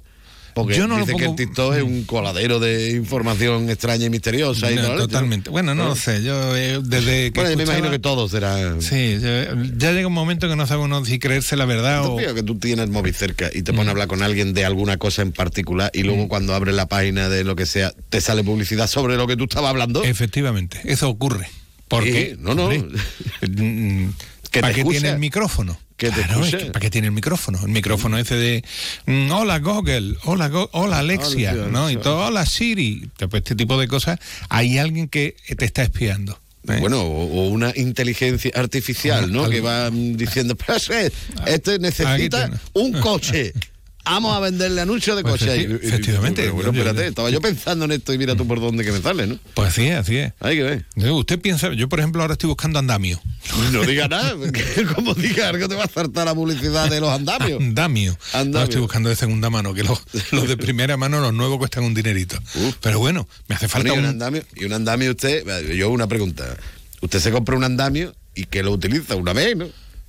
[0.56, 4.06] Porque Yo no lo dice que el pongo- TikTok es un coladero de información extraña
[4.06, 4.72] y misteriosa.
[4.72, 5.50] y No, totalmente.
[5.50, 6.24] Bueno, no lo sé.
[6.24, 8.80] Yo eh, desde que Bueno, yo me escuchaba- imagino que todo será.
[8.80, 12.14] Sí, ya, ya llega un momento que no sabe uno si creerse la verdad ¿No
[12.14, 12.18] o...
[12.18, 14.96] que tú tienes el móvil cerca y te pones a hablar con alguien de alguna
[14.96, 18.42] cosa en particular y luego cuando abres la página de lo que sea te sale
[18.42, 20.06] publicidad sobre lo que tú estabas hablando?
[20.06, 21.50] Efectivamente, eso ocurre.
[21.90, 22.70] Porque, Sí, no, no.
[24.56, 25.78] Que ¿Para qué tiene el micrófono?
[25.98, 26.66] Que te Claro, es escucha.
[26.66, 27.60] que ¿Para qué tiene el micrófono?
[27.62, 28.64] El micrófono ese de
[29.06, 31.90] mm, hola Google, hola Go- hola Alexia, ¿no?
[31.92, 33.10] Y todo, hola Siri.
[33.34, 36.40] Este tipo de cosas, hay alguien que te está espiando.
[36.70, 36.78] ¿eh?
[36.80, 39.42] Bueno, o, una inteligencia artificial, ¿no?
[39.44, 41.12] Algo- Que va mm, diciendo, pero ese-
[41.48, 43.52] este necesita un coche.
[44.06, 45.56] Vamos a venderle anuncios de Pues coche.
[45.68, 46.42] efecti- Y- y- efectivamente.
[46.44, 48.84] pero bueno, Yo- yo- espérate, estaba yo pensando en esto y mira tú por dónde
[48.86, 49.40] que me sale, ¿no?
[49.56, 50.34] Pues así es, así es.
[50.40, 50.86] Hay que ver.
[51.12, 53.20] Usted piensa, yo por ejemplo ahora estoy buscando andamio.
[53.72, 54.34] No diga nada,
[54.96, 57.60] como diga algo te va a saltar la publicidad de los andamios.
[57.62, 58.18] Andamio.
[58.34, 58.60] Andamio.
[58.60, 60.00] No estoy buscando de segunda mano, que los,
[60.32, 62.38] los de primera mano, los nuevos cuestan un dinerito.
[62.82, 64.10] Pero bueno, me hace falta Bueno, un...
[64.10, 65.44] andamio, y un andamio usted,
[65.76, 66.46] yo una pregunta.
[67.02, 69.68] Usted se compra un andamio y que lo utiliza una vez, ¿no?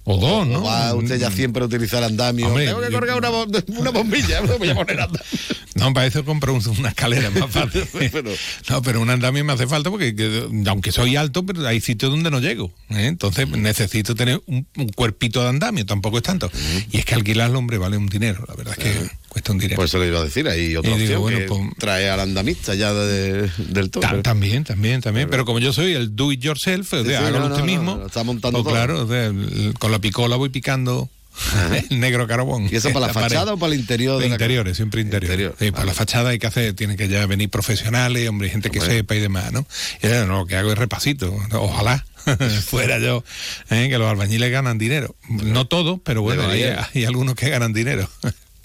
[0.08, 0.62] O dos, ¿O ¿no?
[0.62, 2.46] va usted ya siempre a utilizar andamio?
[2.46, 3.30] Hombre, Tengo que colgar una,
[3.80, 5.20] una bombilla, me voy a poner andamio.
[5.74, 7.84] No, para eso compro un- una escalera más fácil.
[8.70, 12.10] No, pero un andamio me hace falta porque que- aunque soy alto, pero hay sitios
[12.10, 12.72] donde no llego.
[12.88, 13.06] ¿eh?
[13.06, 16.50] Entonces necesito tener un, un cuerpito de andamio, tampoco es tanto.
[16.92, 18.42] Y es que alquilarlo, hombre, vale un dinero.
[18.48, 19.76] La verdad es que cuesta un dinero.
[19.76, 22.08] Pues eso le iba a decir, hay otra Y digo, opción bueno, que pues- trae
[22.08, 24.00] al andamista ya de- del todo.
[24.00, 25.28] Ta- también, también, también.
[25.28, 27.58] Pero como yo soy el do it yourself, o sea, Sí, sí, hágalo no, usted
[27.60, 27.96] no, mismo.
[27.96, 28.74] lo está montando pues todo.
[28.86, 31.10] claro, o sea, el- con la picola voy picando
[31.90, 32.66] el negro carbón.
[32.72, 35.52] ¿Y eso para la fachada o para el interior de la interiores, siempre interiores.
[35.58, 38.78] Sí, para la fachada hay que hacer, tiene que ya venir profesionales, hombre, gente que
[38.80, 38.96] Hombre.
[38.96, 39.66] sepa y demás, ¿no?
[40.02, 41.36] Y ya, no, lo que hago es repasito.
[41.52, 42.06] Ojalá
[42.66, 43.22] fuera yo,
[43.68, 43.88] ¿eh?
[43.90, 45.14] que los albañiles ganan dinero.
[45.28, 46.62] No todos, pero bueno, hay,
[46.94, 48.08] hay algunos que ganan dinero.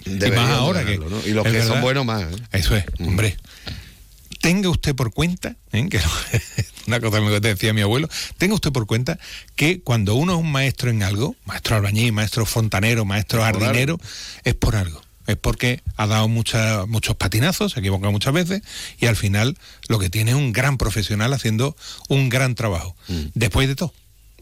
[0.06, 0.96] Y más ahora que.
[0.96, 1.26] ganarlo, ¿no?
[1.26, 2.22] Y los que son buenos más.
[2.22, 2.36] ¿eh?
[2.52, 3.36] Eso es, hombre.
[4.40, 5.88] Tenga usted por cuenta, ¿eh?
[5.88, 6.00] que
[6.88, 9.18] una cosa que me decía mi abuelo, tenga usted por cuenta
[9.54, 13.62] que cuando uno es un maestro en algo, maestro albañil, maestro fontanero, maestro Es por
[13.62, 14.00] jardinero,
[14.42, 15.00] es por algo.
[15.28, 18.62] Es porque ha dado mucha- muchos patinazos, se ha equivocado muchas veces
[18.98, 21.76] y al final lo que tiene es un gran profesional haciendo
[22.08, 22.96] un gran trabajo.
[23.06, 23.26] Mm.
[23.34, 23.94] Después de todo,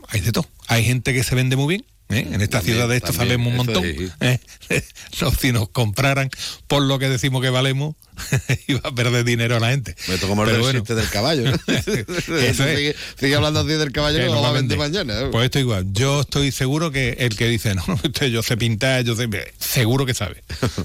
[0.08, 0.46] hay de todo.
[0.68, 2.26] Hay gente que se vende muy bien, ¿eh?
[2.32, 3.84] En esta También, ciudad de esto también, sabemos un montón.
[4.20, 4.38] ¿eh?
[5.20, 6.30] No, si nos compraran
[6.66, 7.96] por lo que decimos que valemos,
[8.68, 9.94] iba a perder dinero a la gente.
[10.08, 11.00] Me tocó morder Pero el bueno.
[11.00, 11.50] del caballo.
[11.50, 11.56] ¿no?
[11.74, 11.94] Eso
[12.36, 12.56] es.
[12.56, 15.20] sigue, sigue hablando así del caballo Que nos va a mañana.
[15.20, 15.28] ¿eh?
[15.30, 15.86] Pues esto igual.
[15.92, 19.28] Yo estoy seguro que el que dice, no, usted, yo sé pintar, yo sé.
[19.58, 20.42] Seguro que sabe.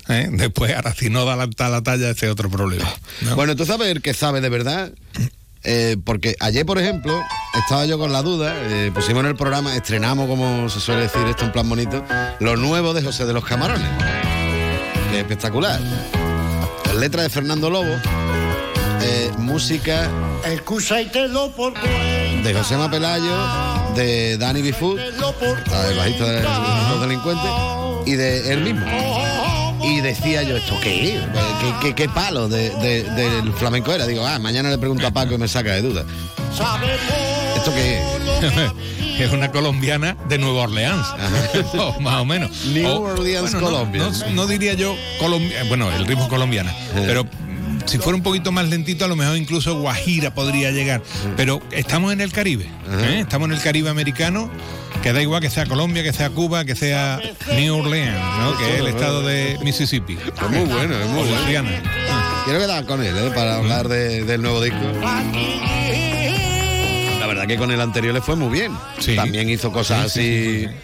[0.09, 0.27] ¿eh?
[0.31, 2.91] Después, ahora, si no da la, la talla, ese es otro problema.
[3.21, 3.35] ¿no?
[3.35, 4.91] Bueno, tú sabes el que sabe de verdad.
[5.65, 7.19] Eh, porque ayer, por ejemplo,
[7.55, 11.25] estaba yo con la duda, eh, pusimos en el programa, estrenamos, como se suele decir
[11.27, 12.03] esto en plan bonito,
[12.39, 13.87] lo nuevo de José de los Camarones.
[15.09, 15.79] Que es espectacular.
[16.99, 17.93] Letra de Fernando Lobo,
[19.01, 20.07] eh, música
[22.43, 23.35] de José Pelayo,
[23.95, 27.51] de Dani Bifut, el bajista de los delincuentes,
[28.05, 28.85] y de él mismo.
[29.85, 31.21] Y decía yo, ¿esto qué es?
[31.61, 34.07] ¿Qué, qué- qué palo de- de- del flamenco era?
[34.07, 36.03] Digo, ah, mañana le pregunto a Paco y me saca de duda.
[37.55, 39.19] ¿Esto qué es?
[39.27, 41.05] es una colombiana de Nueva Orleans,
[41.77, 42.49] o más o menos.
[42.67, 44.01] New O- Orleans, bueno, no- Colombia.
[44.03, 46.73] No, no diría yo Colombia, bueno, el ritmo colombiana,
[47.05, 47.25] pero
[47.85, 51.01] si fuera un poquito más lentito, a lo mejor incluso Guajira podría llegar.
[51.37, 52.65] Pero estamos en el Caribe,
[53.03, 53.19] ¿eh?
[53.21, 54.49] estamos en el Caribe americano,
[55.03, 57.19] que da igual que sea Colombia, que sea Cuba, que sea
[57.55, 58.57] New Orleans, ¿no?
[58.57, 60.13] que es el estado de Mississippi.
[60.13, 61.69] Es muy bueno, es muy bueno.
[62.45, 63.31] Quiero quedar con él, ¿eh?
[63.33, 64.79] Para hablar de- del nuevo disco.
[67.19, 68.71] La verdad que con el anterior le fue muy bien.
[69.15, 70.75] También hizo cosas Sí, sí, así.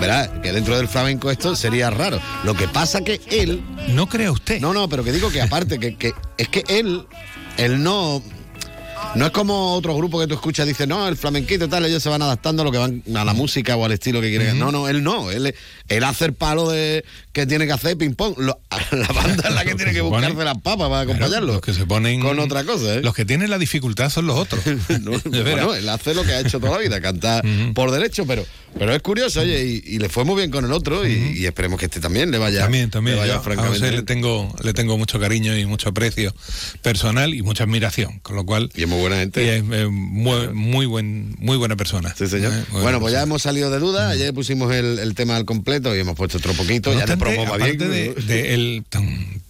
[0.00, 2.20] Verá, que dentro del flamenco esto sería raro.
[2.44, 3.62] Lo que pasa que él.
[3.88, 4.60] No crea usted.
[4.60, 7.06] No, no, pero que digo que aparte, que, que es que él,
[7.56, 8.22] él no.
[9.14, 12.02] No es como otro grupo que tú escuchas, dice, no, el flamenquito y tal, ellos
[12.02, 14.58] se van adaptando a lo que van a la música o al estilo que quieren.
[14.58, 15.54] No, no, él no, él,
[15.88, 18.34] él hace el palo de que tiene que hacer ping pong.
[18.38, 18.60] Lo-
[18.92, 21.54] la banda es la que tiene que pone- buscarse las papas para acompañarlo.
[21.54, 23.00] los que se ponen con otra cosa, ¿eh?
[23.02, 24.62] Los que tienen la dificultad son los otros.
[25.00, 27.44] No, bueno, él hace lo que ha hecho toda la vida, cantar
[27.74, 28.44] por derecho, pero,
[28.78, 31.46] pero es curioso, oye, y, y le fue muy bien con el otro, y, y
[31.46, 33.16] esperemos que este también le vaya, También, también.
[33.16, 36.34] le vaya Yo a francamente José le tengo, le tengo mucho cariño y mucho aprecio
[36.82, 38.70] personal y mucha admiración, con lo cual.
[38.74, 39.44] Y es muy buena gente.
[39.44, 42.14] y es, eh, muy, muy buen, muy buena persona.
[42.16, 42.52] Sí, señor.
[42.52, 45.44] Eh, bueno, buena pues ya hemos salido de duda, ayer pusimos el, el tema al
[45.44, 47.78] completo y hemos puesto otro poquito, No ya obstante, promo bien.
[47.78, 49.06] de, de el tan,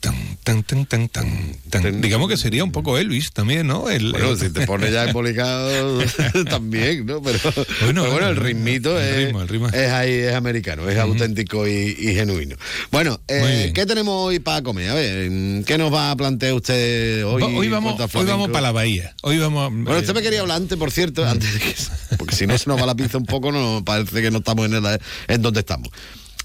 [0.06, 3.90] tan, tan, tan, tan, tan, tan, digamos que sería un poco Elvis también, ¿no?
[3.90, 5.98] El, Bueno, el- si te pones ya embolicado
[6.48, 7.20] también, ¿no?
[7.22, 7.38] Pero
[7.82, 11.96] Bueno, pero bueno, el ritmito el es, ritmo, es ahí, es americano, es auténtico y,
[11.98, 12.56] y genuino.
[12.92, 13.72] Bueno, eh.
[13.74, 14.90] ¿qué tenemos hoy para comer?
[14.90, 17.42] A ver, ¿qué nos va a plantear usted hoy?
[17.42, 19.14] hoy vamos, a hoy vamos para la bahía.
[19.22, 19.72] Hoy vamos.
[19.72, 21.74] Bueno, usted me quería hablar antes, por cierto, antes de que,
[22.16, 24.66] porque si no se nos va la pizza un poco, no parece que no estamos
[24.66, 25.88] en, el, en donde estamos.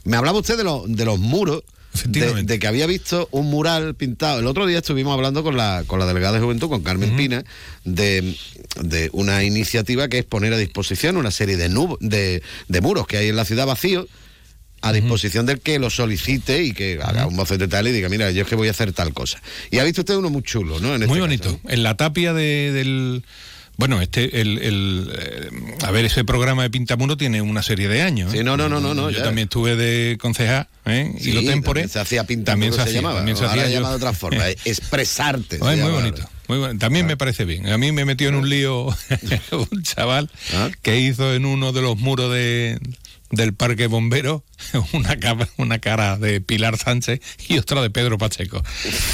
[0.03, 1.61] Me hablaba usted de, los de los muros,
[2.05, 4.39] de, de que había visto un mural pintado.
[4.39, 7.43] El otro día estuvimos hablando con la, con la delegada de Juventud, con Carmen Pina,
[7.83, 8.35] de,
[8.81, 13.07] de una iniciativa que es poner a disposición una serie de, nub- de, de muros
[13.07, 14.07] que hay en la ciudad vacíos
[14.83, 18.31] a disposición del que lo solicite y que haga un boceto tal y diga, mira,
[18.31, 19.39] yo es que voy a hacer tal cosa.
[19.69, 20.95] Y ha visto usted uno muy chulo, ¿no?
[20.95, 21.59] En este Muy caso, bonito.
[21.69, 23.23] En la tapia de- del.
[23.77, 25.49] Bueno, este, el, el, eh,
[25.83, 28.33] a ver, ese programa de Pintamuro tiene una serie de años.
[28.33, 28.37] ¿eh?
[28.37, 29.23] Sí, no, no, no, no, no, Yo ya.
[29.23, 31.11] también estuve de concejal, ¿eh?
[31.19, 31.81] Sí, y lo tempore.
[31.81, 33.15] también se hacía pintar, también se, hacía, llamaba.
[33.17, 33.89] también se Ahora hacía yo.
[33.89, 35.57] de otra forma, eh, expresarte.
[35.57, 36.77] muy bonito, muy bueno.
[36.79, 37.67] También me parece bien.
[37.69, 38.85] A mí me metió en un lío
[39.71, 40.29] un chaval
[40.83, 42.77] que hizo en uno de los muros de,
[43.31, 44.43] del Parque Bombero
[44.93, 48.61] una, ca- una cara de Pilar Sánchez y otra de Pedro Pacheco.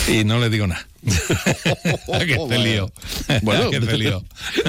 [0.08, 0.88] Y no le digo nada.
[2.26, 2.92] que se lío.
[3.42, 4.24] Bueno, que se lío.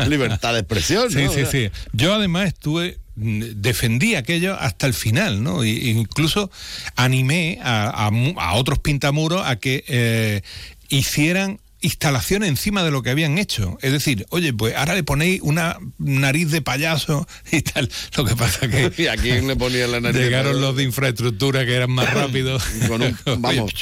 [0.09, 1.33] libertad de expresión, Sí, ¿no?
[1.33, 1.71] sí, sí.
[1.93, 5.65] Yo además estuve mm, defendí aquello hasta el final, ¿no?
[5.65, 6.51] Y- incluso
[6.97, 8.11] animé a, a
[8.43, 10.43] a otros pintamuros a que eh,
[10.89, 13.79] hicieran instalaciones encima de lo que habían hecho.
[13.83, 17.91] Es decir, oye, pues ahora le ponéis una nariz de payaso y tal.
[18.16, 20.66] Lo que pasa que ¿Y a quién le ponían la nariz de llegaron payaso?
[20.66, 22.62] los de infraestructura que eran más rápidos.
[22.89, 23.72] Con un- vamos,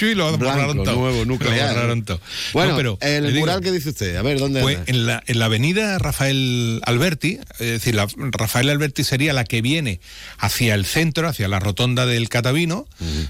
[0.00, 0.96] y lo borraron todo.
[0.96, 1.76] nuevo, nuclear.
[1.76, 2.20] Lo todo.
[2.52, 5.38] Bueno, No, pero el mural que dice usted, a ver, ¿dónde pues en la, en
[5.38, 10.00] la avenida Rafael Alberti, es decir, la, Rafael Alberti sería la que viene
[10.38, 12.86] hacia el centro, hacia la rotonda del Catavino,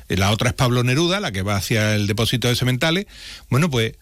[0.08, 3.06] eh, la otra es Pablo Neruda, la que va hacia el depósito de cementales.
[3.50, 3.94] Bueno, pues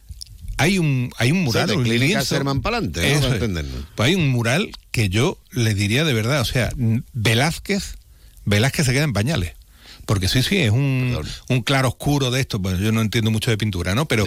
[0.59, 2.35] hay un, hay un mural, un lienzo.
[2.63, 3.01] Pa'lante.
[3.95, 6.71] Pues hay un mural que yo le diría de verdad, o sea,
[7.13, 7.97] Velázquez,
[8.45, 9.53] Velázquez se queda en pañales.
[10.07, 12.61] Porque sí, sí, es un, un claro oscuro de esto.
[12.61, 14.07] Bueno, yo no entiendo mucho de pintura, ¿no?
[14.07, 14.23] Pero,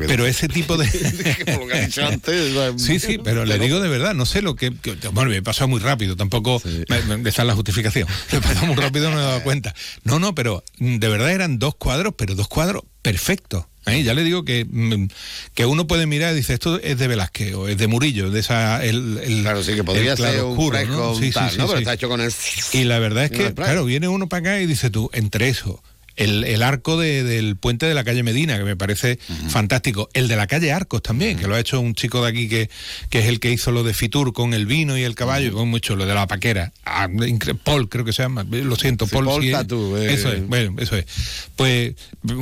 [0.00, 0.88] que pero ese tipo de.
[1.46, 4.12] Por lo que ha dicho antes, o sea, Sí, sí, pero le digo de verdad,
[4.12, 4.74] no sé lo que.
[4.74, 6.60] que- bueno, me pasó muy rápido, tampoco.
[6.88, 8.08] Me, me- esa es la justificación.
[8.32, 9.72] Me pasó muy rápido, no me he dado cuenta.
[10.02, 13.66] No, no, pero de verdad eran dos cuadros, pero dos cuadros perfectos.
[13.90, 14.02] ¿Eh?
[14.02, 15.08] Ya le digo que, mm,
[15.54, 18.40] que uno puede mirar y dice, esto es de Velázquez o es de Murillo, de
[18.40, 18.84] esa...
[18.84, 21.12] El, el, claro, sí, que podría ser un fresco, ¿no?
[21.12, 21.64] un Sí, tal, sí, ¿no?
[21.64, 22.32] sí, Pero está hecho con el...
[22.72, 25.82] Y la verdad es que, claro, viene uno para acá y dice tú, entre eso,
[26.16, 30.28] el, el arco de- del puente de la calle Medina, que me parece fantástico, el
[30.28, 32.68] de la calle Arcos también, que lo ha hecho un chico de aquí que,
[33.08, 35.50] que es el que hizo lo de Fitur con el vino y el caballo, y
[35.50, 37.08] con mucho, lo de la paquera, Ah,
[37.64, 39.24] Paul creo que se llama, lo siento, Sí, Paul.
[39.26, 39.50] Paul sí.
[39.52, 40.12] Tatu, eh.
[40.14, 41.06] Eso es, bueno, eso es.
[41.56, 41.94] Pues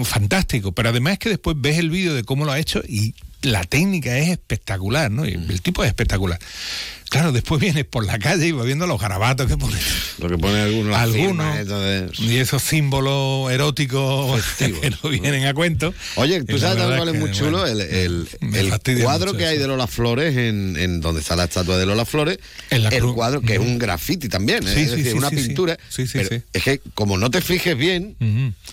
[0.04, 3.14] fantástico, pero además es que después ves el vídeo de cómo lo ha hecho y
[3.42, 5.24] la técnica es espectacular, ¿no?
[5.24, 6.38] El tipo es espectalar.
[7.10, 9.78] Claro, después vienes por la calle y vas viendo los garabatos que pone.
[10.18, 10.94] Lo que pone algunos.
[10.94, 11.56] Algunos.
[12.18, 15.94] Y esos símbolos eróticos que no vienen a cuento.
[16.16, 18.28] Oye, tú sabes también cuál es muy chulo bueno, el, el,
[18.86, 22.04] el cuadro que hay de Lola Flores en, en donde está la estatua de Lola
[22.04, 22.38] Flores.
[22.68, 23.14] En la el cruz.
[23.14, 24.70] cuadro que es un graffiti también, ¿eh?
[24.70, 25.78] Es sí, decir, sí, una pintura.
[25.88, 26.42] Sí, sí, pero sí.
[26.52, 28.16] Es que como no te fijes bien,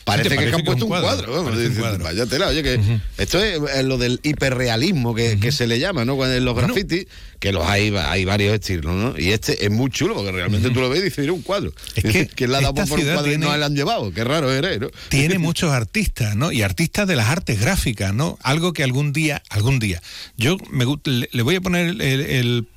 [0.04, 1.46] parece, te que, parece han puesto un cuadro.
[1.46, 1.82] parece.
[2.04, 4.20] Vaya tela, oye, que esto es eh, lo del
[4.56, 6.16] hiperrealismo que, que se le llama, ¿no?
[6.16, 7.06] Cuando en los grafitis,
[7.40, 9.14] que los hay, hay varios estilos, ¿no?
[9.18, 11.74] Y este es muy chulo porque realmente tú lo ves y dices, mira un cuadro.
[11.96, 14.12] Es que ¿Quién le ha dado por un cuadro y no le han llevado?
[14.12, 14.90] Qué raro eres, ¿no?
[15.10, 16.52] tiene muchos artistas, ¿no?
[16.52, 18.38] Y artistas de las artes gráficas, ¿no?
[18.42, 20.02] Algo que algún día, algún día,
[20.38, 22.68] yo me le, le voy a poner el, el,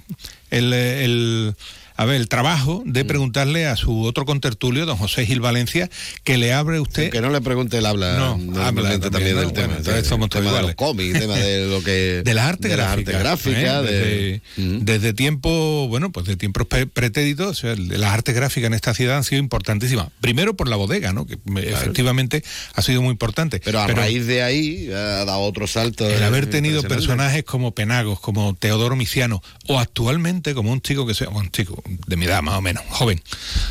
[0.51, 1.55] el- el-
[1.99, 5.91] a ver, el trabajo de preguntarle a su otro contertulio, don José Gil Valencia,
[6.25, 7.11] que le abre usted.
[7.11, 8.61] Que no le pregunte, él habla No, normalmente
[9.07, 9.53] habla también, también, del ¿no?
[9.53, 9.67] tema.
[9.67, 12.23] Bueno, entonces somos tema de los cómics, tema de lo que.
[12.25, 12.81] de gráficas.
[12.81, 13.93] artes gráficas, ¿eh?
[13.93, 18.69] de- desde, desde tiempo, bueno, pues de tiempos pre- pretéritos, o sea, las artes gráficas
[18.69, 20.09] en esta ciudad han sido importantísimas.
[20.21, 21.27] Primero por la bodega, ¿no?
[21.27, 22.45] Que me- efectivamente
[22.75, 23.61] ha sido muy importante.
[23.65, 26.09] Pero a raíz de ahí ha dado otro salto.
[26.09, 31.15] el haber tenido personajes como Penagos, como Teodoro Miciano, o actualmente como un chico que
[31.15, 33.23] sea, un chico de mi edad más o menos, joven,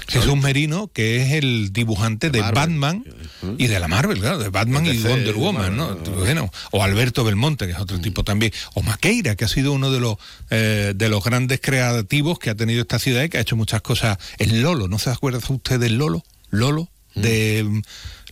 [0.08, 3.04] Jesús Merino, que es el dibujante de, Batman
[3.58, 5.96] y de la Marvel, claro, de Batman y DC, Wonder de Woman, ¿no?
[5.96, 9.92] Bueno, o Alberto Belmonte, que es otro tipo también, o Maqueira, que ha sido uno
[9.92, 10.18] de los
[10.50, 13.82] eh, de los grandes creativos que ha tenido esta ciudad y que ha hecho muchas
[13.82, 14.18] cosas.
[14.38, 16.24] El Lolo, ¿no se acuerda usted del Lolo?
[16.50, 17.82] Lolo, de mm,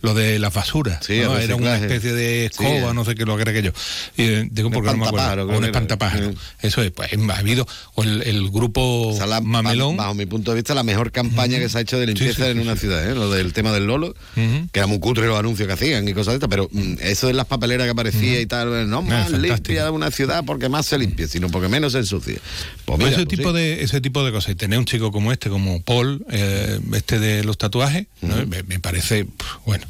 [0.06, 1.04] lo de las basuras.
[1.04, 1.36] Sí, ¿no?
[1.36, 2.94] el Era una especie de escoba, eh.
[2.94, 3.72] no sé qué lo que era aquello.
[4.16, 5.46] Y, eh, digo, porque no me acuerdo.
[5.52, 6.32] O un espantapájaro.
[6.62, 7.66] Eso es, pues ha habido.
[7.94, 9.96] O el, el grupo la- Mamelón.
[9.96, 12.50] Bajo mi punto de vista, la mejor campaña que se ha hecho de limpieza Sí,
[12.50, 13.14] en una ciudad, ¿eh?
[13.14, 16.32] Lo del tema del Lolo, que era muy cutre los anuncios que hacían y cosas
[16.32, 19.54] de estas, pero mm, eso de las papeleras que aparecía y tal, no más fantástico.
[19.54, 22.36] limpia una ciudad porque más se limpia, sino porque menos se ensucia.
[22.84, 25.32] Pues mira, ese pues tipo de ese tipo de cosas y tener un chico como
[25.32, 28.36] este como Paul eh, este de los tatuajes ¿no?
[28.46, 29.26] me, me parece
[29.64, 29.84] bueno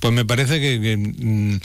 [0.00, 1.58] pues me parece que, mm,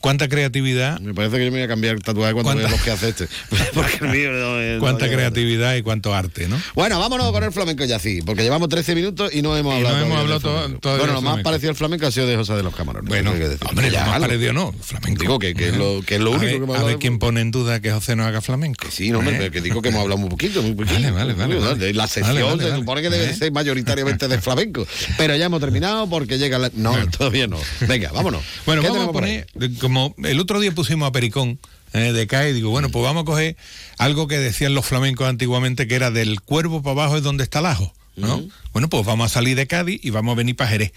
[0.00, 2.70] cuánta creatividad Me parece que yo me voy a cambiar el tatuaje cuando ¿Cuánta- vea
[2.76, 3.28] los que hace este.
[3.74, 7.44] porque el mío no es- cuánta no creatividad y cuánto arte no Bueno, vámonos con
[7.44, 9.96] el flamenco ya sí, porque llevamos 13 minutos y no hemos Y hablado.
[9.98, 10.80] no hemos hablado del to- flamenco.
[10.80, 13.08] todavía Bueno, lo más parecido al flamenco ha sido de José de los Camarones.
[13.08, 13.66] bueno hay que decir.
[13.68, 16.32] hombre Ya, lo más parecido no flamenco Digo que, que es lo, que es lo
[16.32, 18.16] a único ver, que hemos a hablado ver de- quién pone en duda que José
[18.16, 19.38] no haga flamenco Sí, no, hombre, ¿Eh?
[19.38, 20.94] pero que digo que hemos hablado muy poquito, muy poquito.
[20.94, 21.92] Vale, vale, vale.
[21.94, 23.34] La sesión Vale, vale, se supone que debe ¿Eh?
[23.34, 24.86] ser mayoritariamente de flamenco.
[25.16, 26.70] Pero ya hemos terminado porque llega la...
[26.74, 27.58] No, todavía no.
[27.86, 28.42] Venga, vámonos.
[28.66, 29.46] Bueno, ¿Qué vamos a poner,
[29.90, 31.58] como el otro día pusimos a Pericón
[31.92, 33.56] eh, de CAE, digo, bueno, pues vamos a coger
[33.98, 37.58] algo que decían los flamencos antiguamente, que era del cuervo para abajo es donde está
[37.58, 37.92] el ajo.
[38.14, 38.40] ¿no?
[38.72, 40.92] Bueno, pues vamos a salir de Cádiz y vamos a venir para Jerez.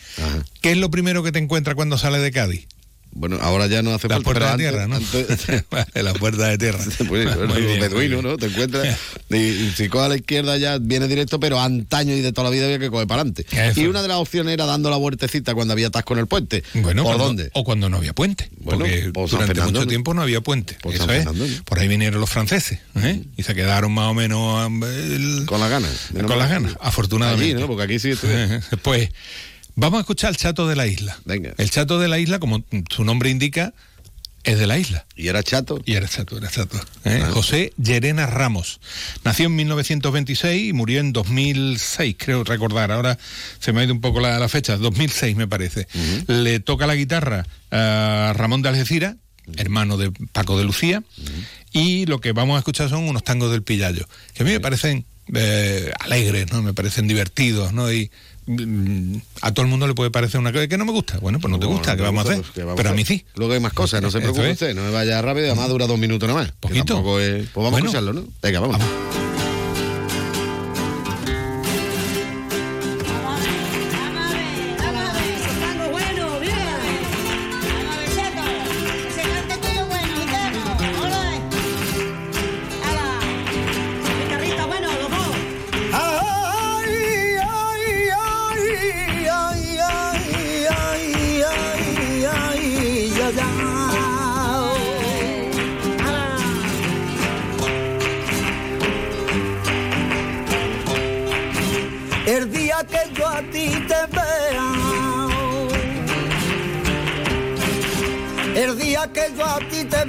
[0.62, 2.68] ¿Qué es lo primero que te encuentras cuando sales de Cádiz?
[3.16, 5.00] Bueno, ahora ya no hace La puerta de tierra, ¿no?
[5.94, 6.80] la puerta de tierra.
[7.08, 7.26] Pues,
[7.80, 8.22] beduino.
[8.22, 8.38] ¿no?
[8.38, 8.98] Te encuentras.
[9.30, 12.46] Y, y si coges a la izquierda ya viene directo, pero antaño y de toda
[12.46, 13.46] la vida había que coger para adelante.
[13.52, 13.80] Eso.
[13.82, 16.64] Y una de las opciones era dando la vueltecita cuando había atasco en el puente.
[16.74, 17.52] Bueno, ¿Por cuando- dónde?
[17.54, 18.50] O cuando no había puente.
[18.58, 20.76] Bueno, porque por San durante Fernando, mucho tiempo no había puente.
[20.82, 21.24] Por Eso San es.
[21.24, 21.64] Fernando, ¿no?
[21.66, 22.80] Por ahí vinieron los franceses.
[22.96, 23.22] ¿eh?
[23.38, 26.10] Y se quedaron más o menos eh, el- Con las ganas.
[26.14, 27.54] con las ganas, afortunadamente.
[27.54, 27.68] Allí, ¿no?
[27.68, 28.60] Porque aquí sí estuve.
[28.82, 29.10] Pues
[29.76, 31.20] vamos a escuchar al chato de la isla.
[31.26, 31.54] Venga.
[31.58, 33.74] El chato de la isla, como su nombre indica,
[34.44, 35.06] es de la isla.
[35.16, 35.82] ¿Y era chato?
[35.86, 36.80] Y era chato, era chato.
[37.06, 37.24] ¿eh?
[37.32, 38.82] José Llerena Ramos.
[39.24, 42.92] Nació en 1926 y murió en 2006, creo recordar.
[42.92, 43.18] Ahora
[43.60, 45.88] se me ha ido un poco la, la fecha, 2006 me parece.
[46.28, 49.16] Le toca la guitarra a Ramón de Algeciras,
[49.56, 51.04] hermano de Paco de Lucía,
[51.72, 54.60] y lo que vamos a escuchar son unos tangos del Pillayo, que a mí me
[54.60, 56.62] parecen eh, alegres, ¿no?
[56.62, 57.92] Me parecen divertidos, ¿no?
[57.92, 58.12] Y
[59.42, 61.18] a todo el mundo le puede parecer una cosa que no me gusta.
[61.20, 62.42] Bueno, pues no te Bueno, gusta, no ¿qué vamos a hacer?
[62.42, 63.26] pues, ¿qué vamos Pero a a mí sí.
[63.36, 65.98] Luego hay más cosas, no se preocupe usted, no me vaya rápido, además dura dos
[66.00, 66.52] minutos nomás.
[66.60, 67.20] Poquito.
[67.20, 67.76] es- Pues vamos Bueno.
[67.76, 68.26] a escucharlo, ¿no?
[68.42, 69.23] Venga, vamos.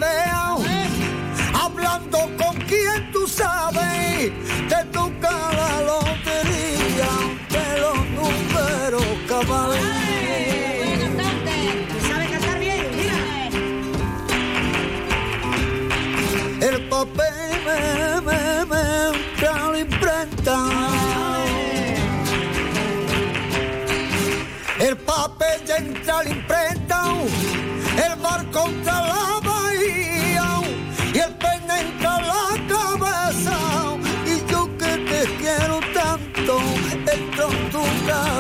[0.03, 0.34] A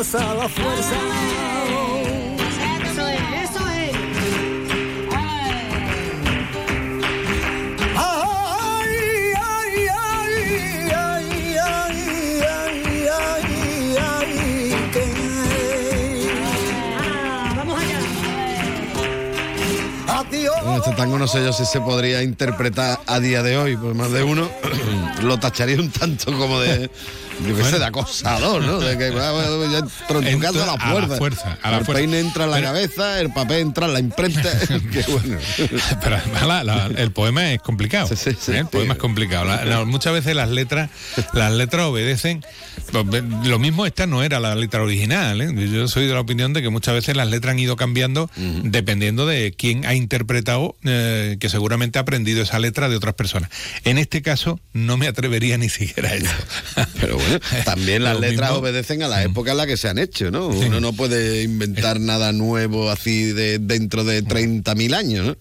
[0.04, 0.96] casa a la fuerza.
[2.84, 3.20] Eso es,
[3.50, 3.92] eso es.
[7.96, 10.34] Ay, ay, ay,
[10.92, 11.98] ay, ay,
[12.36, 14.30] ay, ay, ay,
[14.92, 15.14] que-
[17.56, 18.00] Vamos allá.
[20.20, 20.54] Adiós.
[20.62, 23.94] Bueno, este tango no sé yo si se podría interpretar a día de hoy, por
[23.94, 24.48] más de uno
[25.22, 26.90] lo tacharía un tanto como de,
[27.46, 28.78] yo qué sé, de acosador, ¿no?
[28.80, 29.42] De que va, a la a
[30.66, 31.16] la fuerza.
[31.16, 32.00] fuerza, a la el fuerza.
[32.00, 34.50] peine entra en la Pero- cabeza, el papel entra en la imprenta.
[34.92, 35.38] Qué bueno.
[36.02, 38.08] Pero además la- la- el poema es complicado.
[38.12, 38.36] ¿eh?
[38.48, 39.86] el poema es complicado.
[39.86, 40.90] Muchas veces las letras,
[41.32, 42.44] las letras obedecen.
[42.92, 45.40] Lo mismo esta no era la letra original.
[45.40, 45.68] ¿eh?
[45.72, 48.30] Yo soy de la opinión de que muchas veces las letras han ido cambiando
[48.62, 53.50] dependiendo de quién ha interpretado, eh, que seguramente ha aprendido esa letra de otras personas.
[53.84, 56.30] En este caso no me atrevería ni siquiera a eso.
[57.00, 57.23] Pero bueno,
[57.64, 60.48] también las letras mismo- obedecen a la época en la que se han hecho, ¿no?
[60.48, 65.36] Uno no puede inventar nada nuevo así de dentro de 30.000 años, ¿no?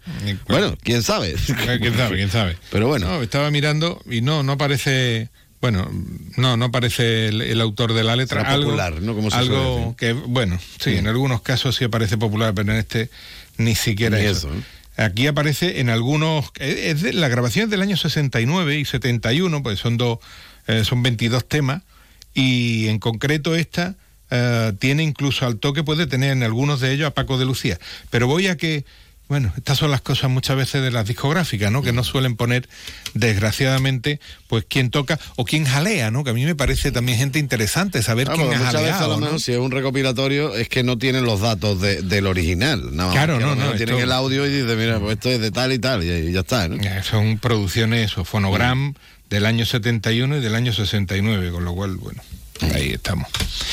[0.48, 1.36] Bueno, quién sabe.
[1.80, 2.58] quién sabe, quién sabe.
[2.72, 3.08] Pero bueno.
[3.08, 5.30] No, estaba mirando y no, no parece.
[5.62, 5.90] Bueno,
[6.36, 8.42] no, no parece el, el autor de la letra.
[8.42, 9.16] Será algo, popular, ¿no?
[9.16, 10.98] Como se algo que, bueno, sí, Mm.
[10.98, 13.10] en algunos casos sí aparece popular, pero en este
[13.58, 14.50] ni siquiera Ni eso.
[14.50, 14.62] eso, ¿eh?
[14.98, 16.46] Aquí aparece en algunos.
[16.60, 20.20] eh, Es de, la grabación es del año 69 y 71, pues son dos,
[20.68, 21.82] eh, son 22 temas,
[22.34, 23.96] y en concreto esta
[24.32, 27.78] eh, tiene incluso al toque, puede tener en algunos de ellos a Paco de Lucía.
[28.10, 28.86] Pero voy a que.
[29.30, 31.82] Bueno, estas son las cosas muchas veces de las discográficas, ¿no?
[31.82, 32.68] Que no suelen poner,
[33.14, 36.24] desgraciadamente, pues quién toca o quién jalea, ¿no?
[36.24, 38.98] Que a mí me parece también gente interesante saber Ah, quién ha muchas veces a
[39.00, 42.96] jaleado, si es un recopilatorio es que no tienen los datos de- del original.
[42.96, 45.52] No, Claro, no, no, Tienen esto- el audio y dicen, mira, pues esto es de
[45.52, 46.76] tal y tal, y, y ya está, ¿no?
[46.76, 48.94] Eh, Son producciones o fonogram
[49.34, 52.22] del año 71 y del año 69, con lo cual, bueno,
[52.74, 53.28] ahí estamos.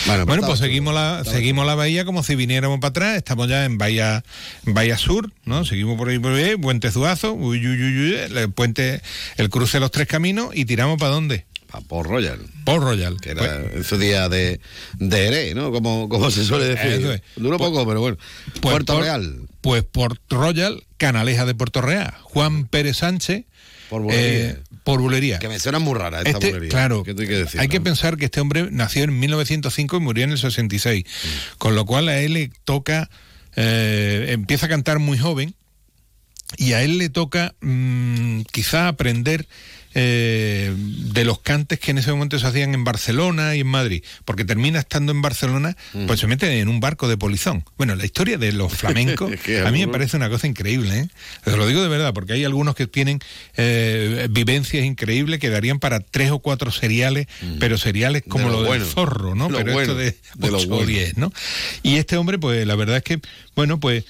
[0.07, 3.67] Bueno, pues chulo, seguimos la, seguimos la bahía como si viniéramos para atrás, estamos ya
[3.67, 4.25] en Bahía,
[4.65, 5.65] bahía Sur, ¿no?
[5.67, 9.03] Seguimos por ahí, por ahí, Puente Zuazo, uy, uy, uy, uy, el puente,
[9.37, 11.45] el cruce de los tres caminos y tiramos para dónde?
[11.71, 12.41] Para Port Royal.
[12.65, 13.21] Port Royal.
[13.21, 14.61] Que era en su día de,
[14.99, 15.71] de Ere, ¿no?
[15.71, 17.07] Como, como se suele decir.
[17.07, 17.23] Es.
[17.37, 18.17] Duró Pues- poco, pero bueno.
[18.61, 19.37] Pues Puerto por- Real.
[19.61, 23.45] Pues Port Royal, Canaleja de Puerto Real, Juan Pérez Sánchez.
[23.91, 24.51] Por bulería.
[24.51, 25.39] eh, por bulería.
[25.41, 26.71] Que me suena muy rara esta Este, bulería.
[26.71, 27.61] Claro, ¿Qué te hay que decir?
[27.61, 27.85] hay que no?
[27.85, 31.05] pensar que este hombre nació en 1905 y murió en el 66,
[31.59, 33.11] con lo cual a él le toca,
[33.57, 35.55] eh, empieza a cantar muy joven
[36.57, 39.47] y a él le toca mm, quizá aprender
[39.95, 44.05] eh, de los cantes que en ese momento se hacían en Barcelona y en Madrid,
[44.25, 45.77] porque termina estando en Barcelona,
[46.07, 47.65] pues se mete en un barco de polizón.
[47.77, 49.33] Bueno, la historia de los flamencos
[49.65, 51.09] a mí me parece una cosa increíble, ¿eh?
[51.45, 53.21] Te lo digo de verdad, porque hay algunos que tienen
[53.57, 57.27] eh, vivencias increíbles que darían para tres o cuatro seriales,
[57.59, 58.85] pero seriales como lo lo, bueno.
[58.85, 59.49] del zorro, ¿no?
[59.49, 60.87] Lo pero bueno, esto de de lo 8 o bueno.
[60.87, 61.33] 10, ¿no?
[61.83, 63.21] Y este hombre, pues la verdad es que,
[63.55, 64.05] bueno, pues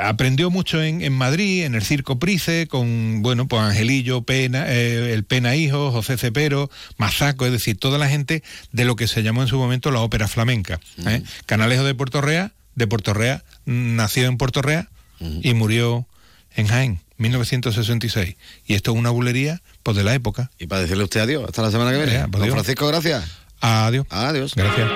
[0.00, 5.12] aprendió mucho en, en Madrid, en el Circo Price, con, bueno, pues Angelillo, Pena, eh,
[5.12, 8.42] el Pena Hijo, José Cepero, Mazaco, es decir, toda la gente
[8.72, 10.80] de lo que se llamó en su momento la ópera flamenca.
[11.06, 11.22] ¿eh?
[11.46, 14.88] Canalejo de Puerto Real, de Puerto Real, nació en Puerto Real
[15.42, 16.06] y murió
[16.54, 18.36] en Jaén, 1966.
[18.66, 20.50] Y esto es una bulería, pues de la época.
[20.58, 22.12] Y para decirle a usted adiós, hasta la semana que viene.
[22.12, 22.50] Ya, pues Don.
[22.50, 23.24] Francisco, gracias.
[23.60, 24.06] Adiós.
[24.10, 24.54] Adiós.
[24.54, 24.90] Gracias.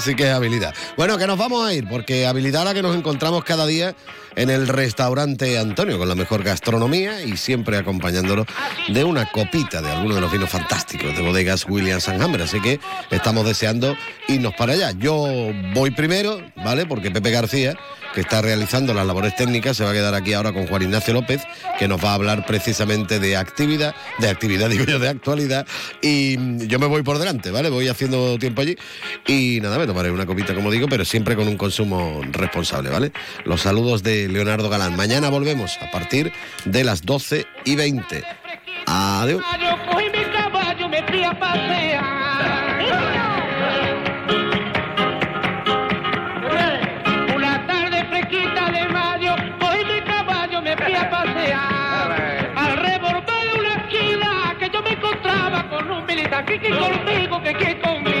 [0.00, 0.74] Eso sí que habilidad.
[0.96, 3.94] Bueno, que nos vamos a ir, porque habilidad la que nos encontramos cada día
[4.34, 8.46] en el restaurante Antonio, con la mejor gastronomía y siempre acompañándolo
[8.88, 12.40] de una copita de alguno de los vinos fantásticos de bodegas Williams Hammer.
[12.40, 13.94] Así que estamos deseando
[14.26, 14.92] irnos para allá.
[14.92, 16.86] Yo voy primero, ¿vale?
[16.86, 17.76] Porque Pepe García
[18.14, 21.14] que está realizando las labores técnicas, se va a quedar aquí ahora con Juan Ignacio
[21.14, 21.42] López,
[21.78, 25.66] que nos va a hablar precisamente de actividad, de actividad, digo yo, de actualidad.
[26.02, 27.70] Y yo me voy por delante, ¿vale?
[27.70, 28.76] Voy haciendo tiempo allí.
[29.26, 33.12] Y nada, me tomaré una copita, como digo, pero siempre con un consumo responsable, ¿vale?
[33.44, 34.96] Los saludos de Leonardo Galán.
[34.96, 36.32] Mañana volvemos a partir
[36.64, 38.22] de las 12 y 20.
[38.86, 39.42] Adiós.
[56.40, 58.19] Esquina, que yo me encontraba con un militar, que que conmigo.